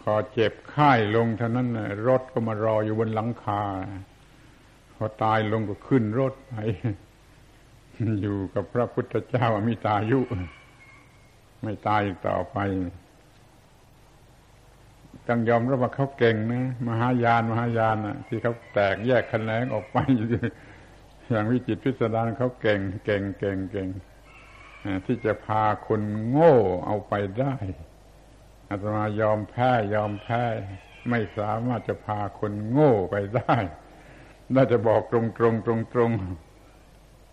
[0.00, 1.68] พอเจ็บไข้ลงเท่านั้น
[2.08, 3.62] รถก็มารออยู่บนหลังคา
[4.94, 6.54] พอตายลงก็ขึ้นรถไป
[8.22, 10.20] อยู่กับพระพุทธเจ้ามีตายุ
[11.62, 12.58] ไม่ตายต่อไป
[15.28, 19.98] ต้องยอมรับว่าเขาเก่งนะมหายานมหายานนะที่เขาแตกแยกแขนงออกไป
[21.30, 23.88] อย่างวิจิตพิสดารเขาเก่ง เก่งเก่งเก่ง
[25.06, 26.54] ที่จะพาคนโง่
[26.86, 27.54] เอาไปได้
[28.68, 30.42] อาตมายอมแพ้ยอมแพ้
[31.10, 33.56] ไม่สามารถจะพาคนโง่ไปได้
[34.54, 36.10] น่าจะบอกตรงตรงตรงตรง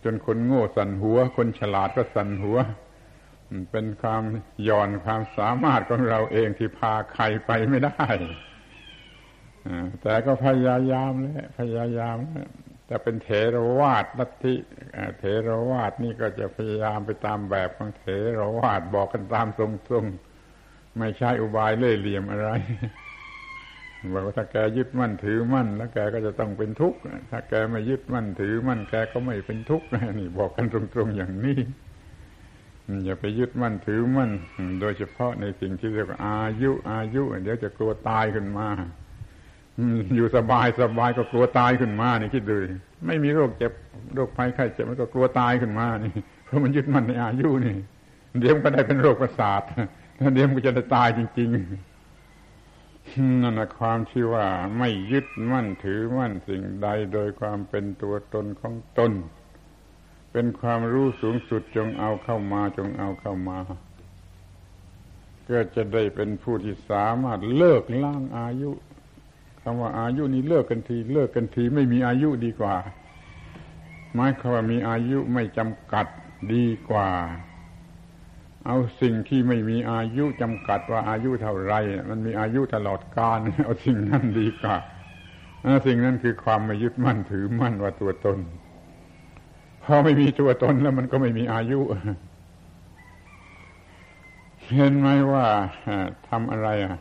[0.04, 2.58] จนคนโง่สั่นหัว คนฉลาดก็สั่นหัว
[3.72, 4.24] เป็นความ
[4.64, 8.06] หย่อนความสามารถของเราเองที่พาใครไปไม่ได้
[10.02, 12.18] แต่ก็พยายามเลยพยายาม
[12.88, 14.56] แต่เป็นเถรวาทลัทธิ
[15.20, 18.06] เถรวาทนี่ก็จะพยายามไปตามแบบของเถ
[18.40, 20.33] รวาทบอกกันตามตรงๆ
[21.00, 22.50] ไม่ใช่อุบายเล่ห์เหลี่ยมอะไร
[24.14, 29.88] บอกว่าถ้าแกยึดมั่นถือมั่น แล้วแกก็จะต้องเป็นทุกข์ถ้าแกไม่ยึดมั่นถือมั่นแกก็ไม่เป็นทุกข์
[30.20, 31.60] นี่บอกกันตรงๆอย่างนี้
[33.06, 34.32] อย่าไปยึดมั่นถือมั่น
[34.82, 38.68] โดยเฉพาะในสิ่งที่เรียกว่าอายุ อายุ เดี๋ยวจะกลัวตายขึ้นมา
[40.16, 42.56] อยู่สบายสบายก็กลัวตายขึ้นมานี่คิดดู
[43.06, 43.72] ไม่มีโรคเจ็บ
[44.16, 46.14] โรคภัยไข้เจ็บมันก็กลัวตายขึ้นมานี่
[46.46, 47.76] เพราะมันยึดมั่นในอายุนี่
[48.40, 49.62] เดี๋ยวก็ได้เป็นโรคประสาท
[50.20, 51.54] ถ้าเดี๋ยวมันจะได้ตายจริง ๆ
[53.44, 54.48] นั่นนะความที่ว่า
[54.78, 59.12] ไม่ยึดมั่นถือมั่นสิ่งใดโดยความเป็นตัวตนของตน
[60.32, 63.60] เป็นความรู้สูงสุดจงเอาเข้ามาจงเอาเข้ามา
[65.50, 68.72] ก็จะได้เป็นผู้ที่สามารถเลิกล้างอายุ
[69.62, 72.76] คำว่าอายุนี้เลิกกันที เลิกกันทีไม่มีอายุดีกว่า
[74.16, 76.08] หมายความว่ามีอายุไม่จำกัด
[76.54, 77.10] ดีกว่า
[78.66, 81.74] เอาสิ่งที่ไม่มีอายุจำกัดว่าอายุเท่าไร
[82.10, 84.76] มันมีอายุตลอดกาลเอาสิ่งนั้นดีกว่า
[85.88, 88.40] สิ่งนั้นคือความไม่ยึดมั่นถือมั่นว่าตัวตน
[89.84, 91.80] พอไม่มีตัวตนแล้วมันก็ไม่มีอายุ
[94.74, 95.46] เห็นไหมว่า
[96.30, 96.98] ทำอะไรอะ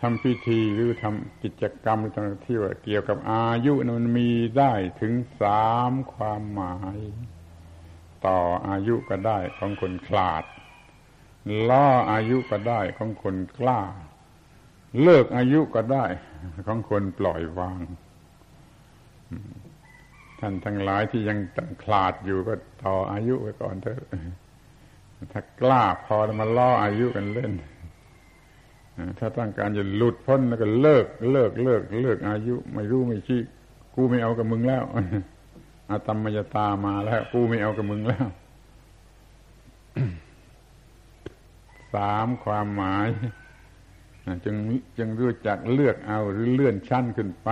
[0.00, 6.98] ทำพิธีหรือทำกิจกรรมต่างที่ว่าเกี่ยวกับอายุมันมีได้ถึงสามความหมาย
[8.26, 10.44] ต่ออายุก็ได้ของคนขลาด
[11.70, 13.80] ล่ออายุก็ได้ของคนกล้า
[15.02, 16.04] เลิกอายุก็ได้
[16.66, 17.80] ของคนปล่อยวาง
[20.40, 21.38] ท่านทั้งหลายที่ยัง
[21.82, 22.54] ขลาดอยู่ก็
[22.84, 24.00] ต่ออายุไปก่อนเถอะ
[25.32, 27.52] ถ้ากล้าพอมาล่ออายุกันเล่น
[29.18, 33.40] ถ้าต้องการจะหลุดพ้นแล้วก็เลิก เลิกเลิก เลิกอายุ ไม่รู้ไม่ชี้
[33.94, 34.84] กูไม่เอากับมึงแล้ว
[35.90, 38.26] อาตมมยตามาแล้ว กูไม่เอากับมึงแล้ว
[41.94, 43.08] สามความหมาย
[44.44, 44.56] จึง
[44.98, 47.48] จึงรู้จักเลือกเอาหรือเลื่อนชั้นขึ้นไป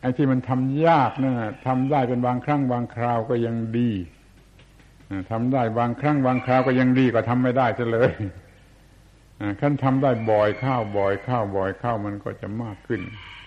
[0.00, 1.32] ไอ้ที่มันทำยากนะ
[1.66, 3.90] ทำได้เป็นบางครั้งบางคราวก็ยังดี
[5.30, 8.12] ทำได้บางครั้งบางคราวก็ยังดีกว่าทำไม่ได้ซะเลย
[9.60, 13.00] ขั้นทำได้บ่อยข้าวบ่อยข้าวบ่อยข้าวมันก็จะมากขึ้น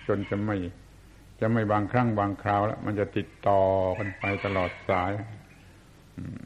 [0.07, 0.55] จนจะไม่
[1.39, 3.61] จะไม่บางครั้งบางคราวแล้ว มันจะติดต่อ
[3.97, 5.11] กันไปตลอดสาย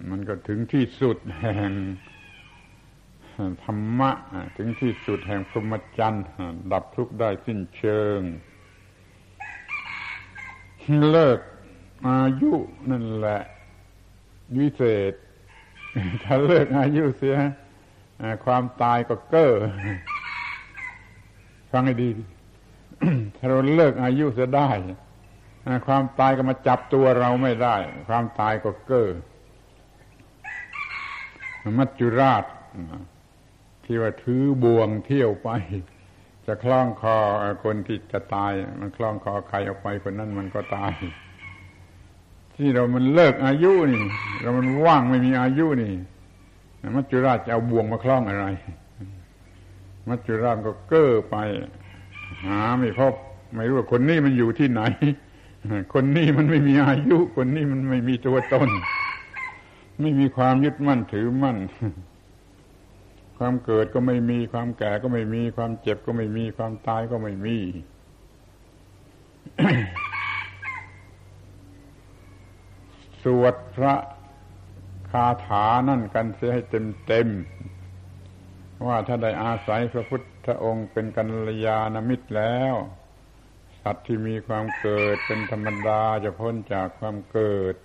[0.09, 1.73] มันก็ถึงที่สุดแห่ง
[3.63, 4.11] ธรรมะ
[4.57, 6.25] ถึงที่สุดแห่งพรหมจรรย์
[6.71, 8.19] ดับทุกข์ได้สิ้นเชิง
[11.09, 11.39] เลิก
[12.07, 12.53] อายุ
[12.91, 13.41] นั่นแหละ
[14.57, 15.13] วิเศษ
[16.23, 17.37] ถ้าเลิกอายุเสีย
[18.45, 19.51] ความตายก็เก้อ
[21.71, 22.09] ฟังให้ดี
[23.35, 24.69] ถ้าเราเลิกอายุจะได้
[25.87, 27.75] ความตายก็มาจับตัวเราไม่ได้
[28.09, 29.09] ความตายก็เก้อ
[31.77, 32.45] มัจจุราช
[33.83, 35.49] ที่ว่าถือบ่วงเที่ยวไป
[36.45, 37.17] จะคล้องคอ
[37.63, 40.91] คนที่จะตาย มันคล้องคอใครออกไปคนนั้นมันก็ตาย
[42.55, 44.03] ที่เรามันเลิกอายุนี่
[44.41, 45.93] เรามันว่างไม่มีอายุนี่
[46.95, 48.45] มัจจุราชจะเอาบ่วงมาคล้องอะไร
[50.09, 51.35] มัจจุราชก็เก้อไป
[52.43, 53.13] หาไม่พบ
[53.55, 54.81] ไม่รู้ว่าคนนี้มันอยู่ที่ไหน
[55.93, 58.69] คนนี้มันไม่มีอายุ คนนี้มันไม่มีตัวตน
[60.01, 61.57] ไม่มีความยึดมั่นถือมั่น
[63.37, 67.57] ความเกิดก็ไม่มีความแก่ก็ไม่มีความเจ็บก็ไม่มีความตายก็ไม่มี
[73.23, 73.93] สวดพระ
[75.11, 77.27] คาถานั่นกันเสียให้เต็มเต็ม
[78.87, 82.75] ว่าถ้าได้อาศัยพระพุทธองค์เป็นกัลยาณมิตรแล้ว
[83.81, 87.75] สัตว์ที่มีความเกิดเป็นธรรมดาจะพ้นจากความเกิด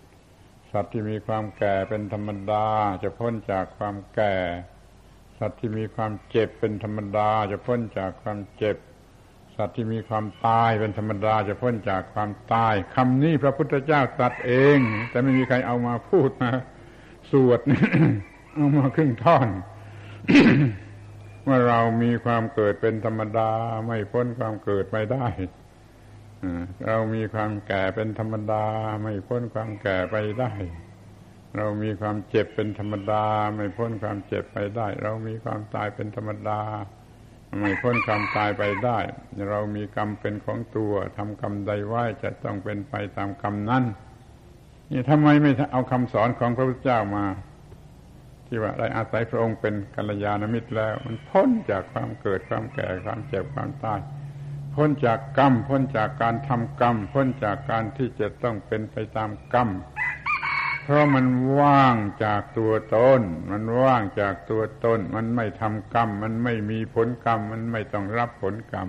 [0.72, 2.66] สัตว์ที่มีความแก่เป็นธรรมดา
[3.02, 4.36] จะพ้นจากความแก่
[5.38, 8.76] สัตว์ที่มีความเจ็บเป็นธรรมดาจะพ้นจากความเจ็บ
[9.56, 14.78] สัตว์ที่มีความตายเป็นธรรมดาจะพ้นจากความตายคำนี้พระพุทธเจ้าตรัสเอง
[15.10, 16.50] แต่ไม่มีใครเอามาพูดมา
[17.30, 17.60] สวด
[18.54, 19.48] เอามาครึ่งท่อน
[21.46, 23.50] ว่าเรามีความเกิดเป็นธรรมดา
[23.86, 25.26] ไม่พ้นความเกิดไปได้
[26.86, 28.64] เรามีความแก่เป็นธรรมดา
[29.02, 30.52] ไม่พ้นความแก่ไปได้
[31.56, 33.24] เรามีความเจ็บเป็นธรรมดา
[33.56, 36.60] ไม่พ้นความเจ็บไปได้ เรามีความตายเป็นธรรมดา
[37.60, 38.98] ไม่พ้นความตายไปได้
[39.50, 43.84] เรามีกรรมเป็นของตัวทำกรรมใดไว้จะต้องเป็นไปตามกรรมนั้น
[44.90, 47.24] นี่ทำไมไม่เอาคำสอนของพระพุทธเจ้ามา
[48.54, 54.00] ที่ว่าได้อาศัยพระองค์เป็นกัลยาณมิตรแล้ว มันพ้นจากความเกิดความแก่ความเจ็บความตาย
[54.74, 59.68] พ้นจากกรรม พ้นจากการทำกรรม พ้นจากการที่จะต้องเป็นไปตามกรรม
[60.82, 61.26] เพราะมัน
[61.60, 68.88] ว่างจากตัวตนมันว่างจากตัวตน มันไม่ทำกรรม มันไม่มีผลกรรม มันไม่ต้องรับผลกรรม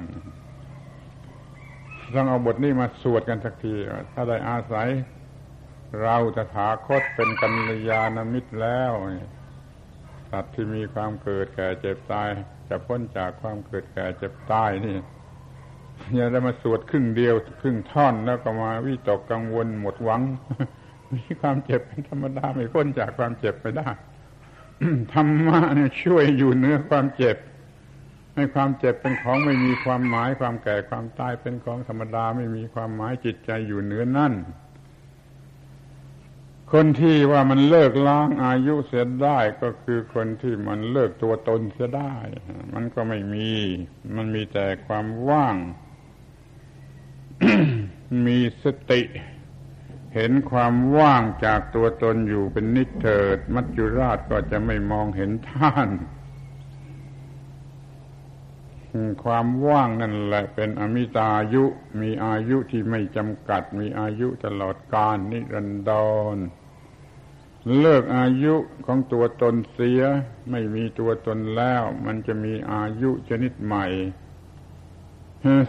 [2.16, 3.76] ต้องเอาบทนี้มาสวดกันสักที
[4.14, 4.90] ถ้าได้อาศัย
[6.02, 8.92] เราตถาคตเป็นกัลยาณมิตรแล้ว
[10.32, 12.30] สัตว์ที่มีความเกิดแก่เจ็บตาย
[12.70, 14.98] จะพ้นจากความเกิดแก่เจ็บตายนี่
[16.16, 20.22] อย่าได้มาสวดครึ่งเดียวครึ่งท่อนแล้วก็มาวิตกกังวลหมดหวัง
[21.16, 23.88] มีความเจ็บเป็นธรรมดาไม่พ้นจากความเจ็บไปได้
[25.14, 27.38] ธรรมะเนี่ยช่วยอยู่เนื้อความเจ็บ
[28.36, 34.34] ให้ความเจ็บเป็นของไม่มีความหมาย ความแก่ความตายเป็นของธรรมดาไม่มีความหมายจิตใจอยู่เหนือนั่น
[36.72, 42.16] คนที่ว่ามันเลิกล้างอายุเสียได้ก็คือคนที่มันเลิกตัวตนเสียได้
[42.74, 43.52] มันก็ไม่มี
[44.16, 45.56] มันมีแต่ความว่าง
[48.26, 49.02] มีสติ
[50.16, 55.90] เห็นความว่างจากตัวตนอยู่เป็นนิเถิด มัจจุราชก็จะไม่มองเห็นท่าน
[59.24, 61.64] ความว่างนั่นแหละเป็นอมิตายุ
[62.02, 65.92] มีอายุที่ไม่จำกัด มีอายุตลอดกาลนิรันด
[66.36, 66.38] ร
[67.80, 70.02] เลิกอายุของตัวตนเสีย
[70.52, 73.86] ไม่มีตัวตนแล้ว มันจะมีอายุชนิดใหม่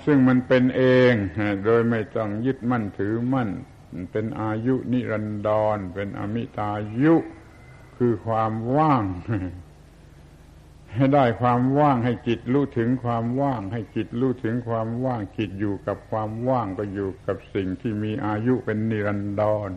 [0.05, 1.13] ซึ่งมันเป็นเอง
[1.65, 3.51] โดยไม่ต้องยึดมั่นถือมั่น
[4.13, 6.71] เป็นอายุนิรันดร เป็นอมิตา
[7.03, 7.15] ยุ
[7.97, 9.05] คือความว่าง
[10.97, 19.71] ให้ได้ความว่างให้จิตรู้ถึงความว่าง ให้จิตรู้ถึงความว่างจิตอยู่กับความว่างก็อยู่กับสิ่งที่มีอายุเป็นนิรันดร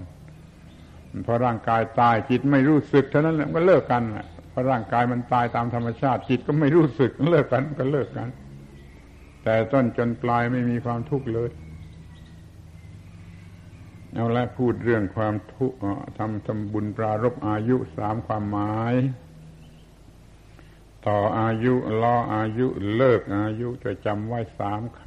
[1.26, 4.04] พอร่างกายตายจิตไม่รู้สึกเท่านั้นแหละก็เลิกกัน
[4.52, 8.30] พอร่างกายมันตายตามธรรมชาติจิตก็ไม่รู้สึกเลิกกันก็เลิกกัน
[9.44, 11.50] แต่ต้นจนปลายไม่มีความทุกข์เลย
[14.14, 15.78] เอาละพูดเรื่องความทุกข์
[16.18, 18.94] ทำทำบุญปรารบอายุสามความหมาย
[21.10, 25.02] ต่ออายุล้ออายุเลิกอายุจะจำไว้สามค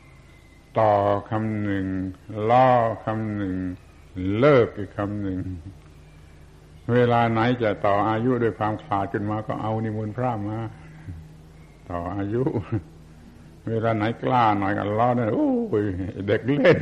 [0.00, 0.92] ำต่อ
[1.30, 1.86] คำหนึ่ง
[2.50, 2.68] ล้อ
[3.04, 3.56] คำหนึ่ง
[4.38, 5.38] เลิกอีกคำหนึ่ง
[6.92, 10.58] เวลาไหนจะต่ออายุด้วยความขาดขึ้นมาก็เอานิมนต์พระมา
[11.90, 12.42] ต่ออายุ
[13.68, 15.50] เวลาไหนกล้าหน่อยก็ล้อเนี่ยโอ้
[15.82, 15.84] ย
[16.28, 16.78] เด็กเล่น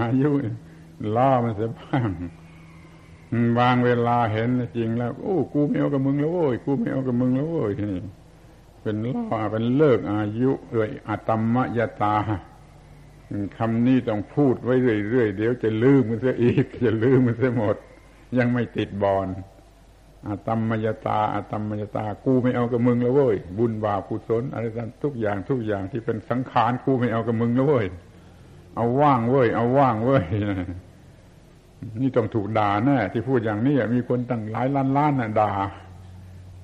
[0.00, 0.30] อายุ
[1.16, 2.08] ล้อมันเสียบ้าง
[3.58, 7.96] บางเวลาเห็นจริงแล้วโอ้กูไม่เอากับมึงแล้วโว้ยกูไม่เอากับมึงแล้วโว้ยนี่
[8.82, 12.16] เป็นล้อเป็นเลิกอายุด้วยอัตมมยตา
[13.58, 14.74] คำนี้ต้องพูดไว้
[15.10, 17.76] เรื่อยๆเดี๋ยวจะลืมมันเสียอีกจะลืมมันเสียหมด
[18.38, 19.28] ยังไม่ติดบอล
[20.28, 27.86] อาตมมยตาอาตมมยตา กูไม่เอากับมึงแล้วเว้ยบุญบาปกุศลอะไรต่างทุกอย่างทุกอย่างที่เป็นสังขารกูไม่เอากับมึงแล้วเว้ย
[28.76, 30.24] เอาว่างเว้ยเอาว่างเว้ย
[32.00, 35.52] นี่ต้องถูกด่าแน่ที่พูดอย่างนี้มีคนตั้งหลายล้านล้านน่ะด่า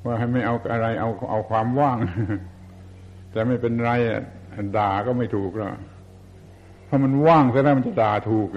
[0.05, 1.99] ว่าให้ไม่เอาอะไรเอาเอาความว่าง
[3.33, 3.91] แต่ไม่เป็นไร
[4.79, 5.69] ด่าก็ไม่ถูกแล้ว
[6.89, 8.49] ถ้ามันว่างซะแล้วมันจะด่าถูก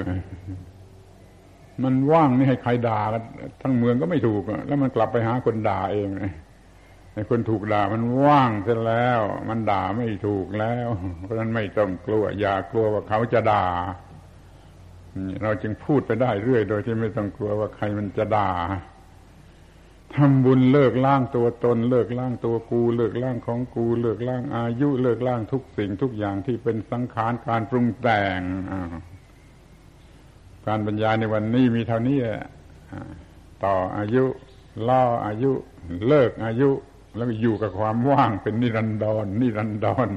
[1.84, 3.24] มันว่างนี่ให้ใครด่ากัน
[3.62, 6.10] ทั้งเมืองก็ไม่ถูกแล้วมันกลับไปหาคนด่าเอง
[7.14, 10.88] ไอ้คนถูกด่ามันว่างซะแล้ว มันด่าไม่ถูกแล้ว
[11.20, 13.66] เพราะนั้นไม่ต้องกลัวอย่ากลัวว่าเขาจะด่า
[15.42, 18.52] เราจึงพูดไปได้เรื่อย โดยที่ไม่ต้องกลัวว่าใครมันจะด่า
[20.16, 28.42] ทำบุญเลิกล่างตัวตน เลิกล่างตัวกู เลิกล่างของกู เลิกล่างอายุ เลิกล่างทุกสิ่งทุกอย่างที่เป็นสังขารการปรุงแต่ง
[30.68, 32.18] การบรรยายในวันนี้มีเท่านี้
[33.64, 34.26] ต่ออายุ
[34.88, 35.52] ล่ออายุ
[36.08, 36.70] เลิกอายุ
[37.16, 40.10] แล้วอยู่กับความว่างเป็นนิรันดรนิรันดร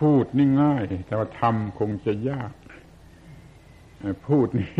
[0.00, 2.52] พูดนี่ง่าย แต่ว่าทำคงจะยาก
[4.28, 4.70] พูดนี่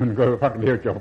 [0.00, 1.00] มันก็พักเดียวจบ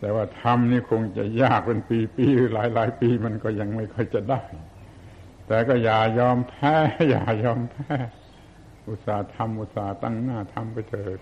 [0.00, 4.40] แต่ว่าทำนี่คงจะยากเป็นปีปีหรือหลายหลายปีมันก็ยังไม่ค่อยจะได้
[5.46, 6.74] แต่ก็อย่ายอมแพ้
[7.10, 7.94] อย่ายอมแพ้
[8.88, 11.18] อุตส่าห์ทำอุตส่าห์ตั้งหน้าทำไปเถิด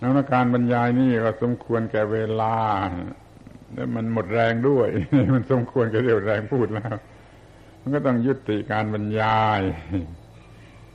[0.00, 2.56] นักการบรรยายนี่ก็สมควรแก่เวลา
[3.74, 4.88] แล้วมันหมดแรงด้วย
[5.34, 6.96] มันสมควรแก่เรี่ยวแรงพูดแล้ว
[7.86, 9.60] มันก็ต้องยุติการบรรยาย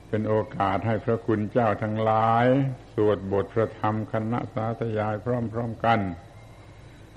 [0.10, 2.46] เป็นโอกาสให้พระคุณเจ้าทั้งหลาย
[2.94, 5.28] สวดบทพระธรรมคณะสาธยายพ
[5.58, 6.00] ร้อมๆกัน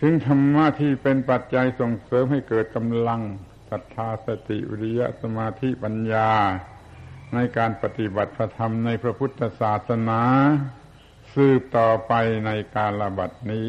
[0.00, 3.20] ถึงธรรมะที่เป็นปัจจัยส่งเสริมให้เกิดกำลัง
[3.70, 6.30] ศรัทธาสติวิริยะสมาธิปัญญา
[7.34, 10.22] ในการปฏิบัติพระธรรมในพระพุทธศาสนา
[11.34, 12.12] สืบต่อไป
[12.46, 13.66] ในการระบัดนี้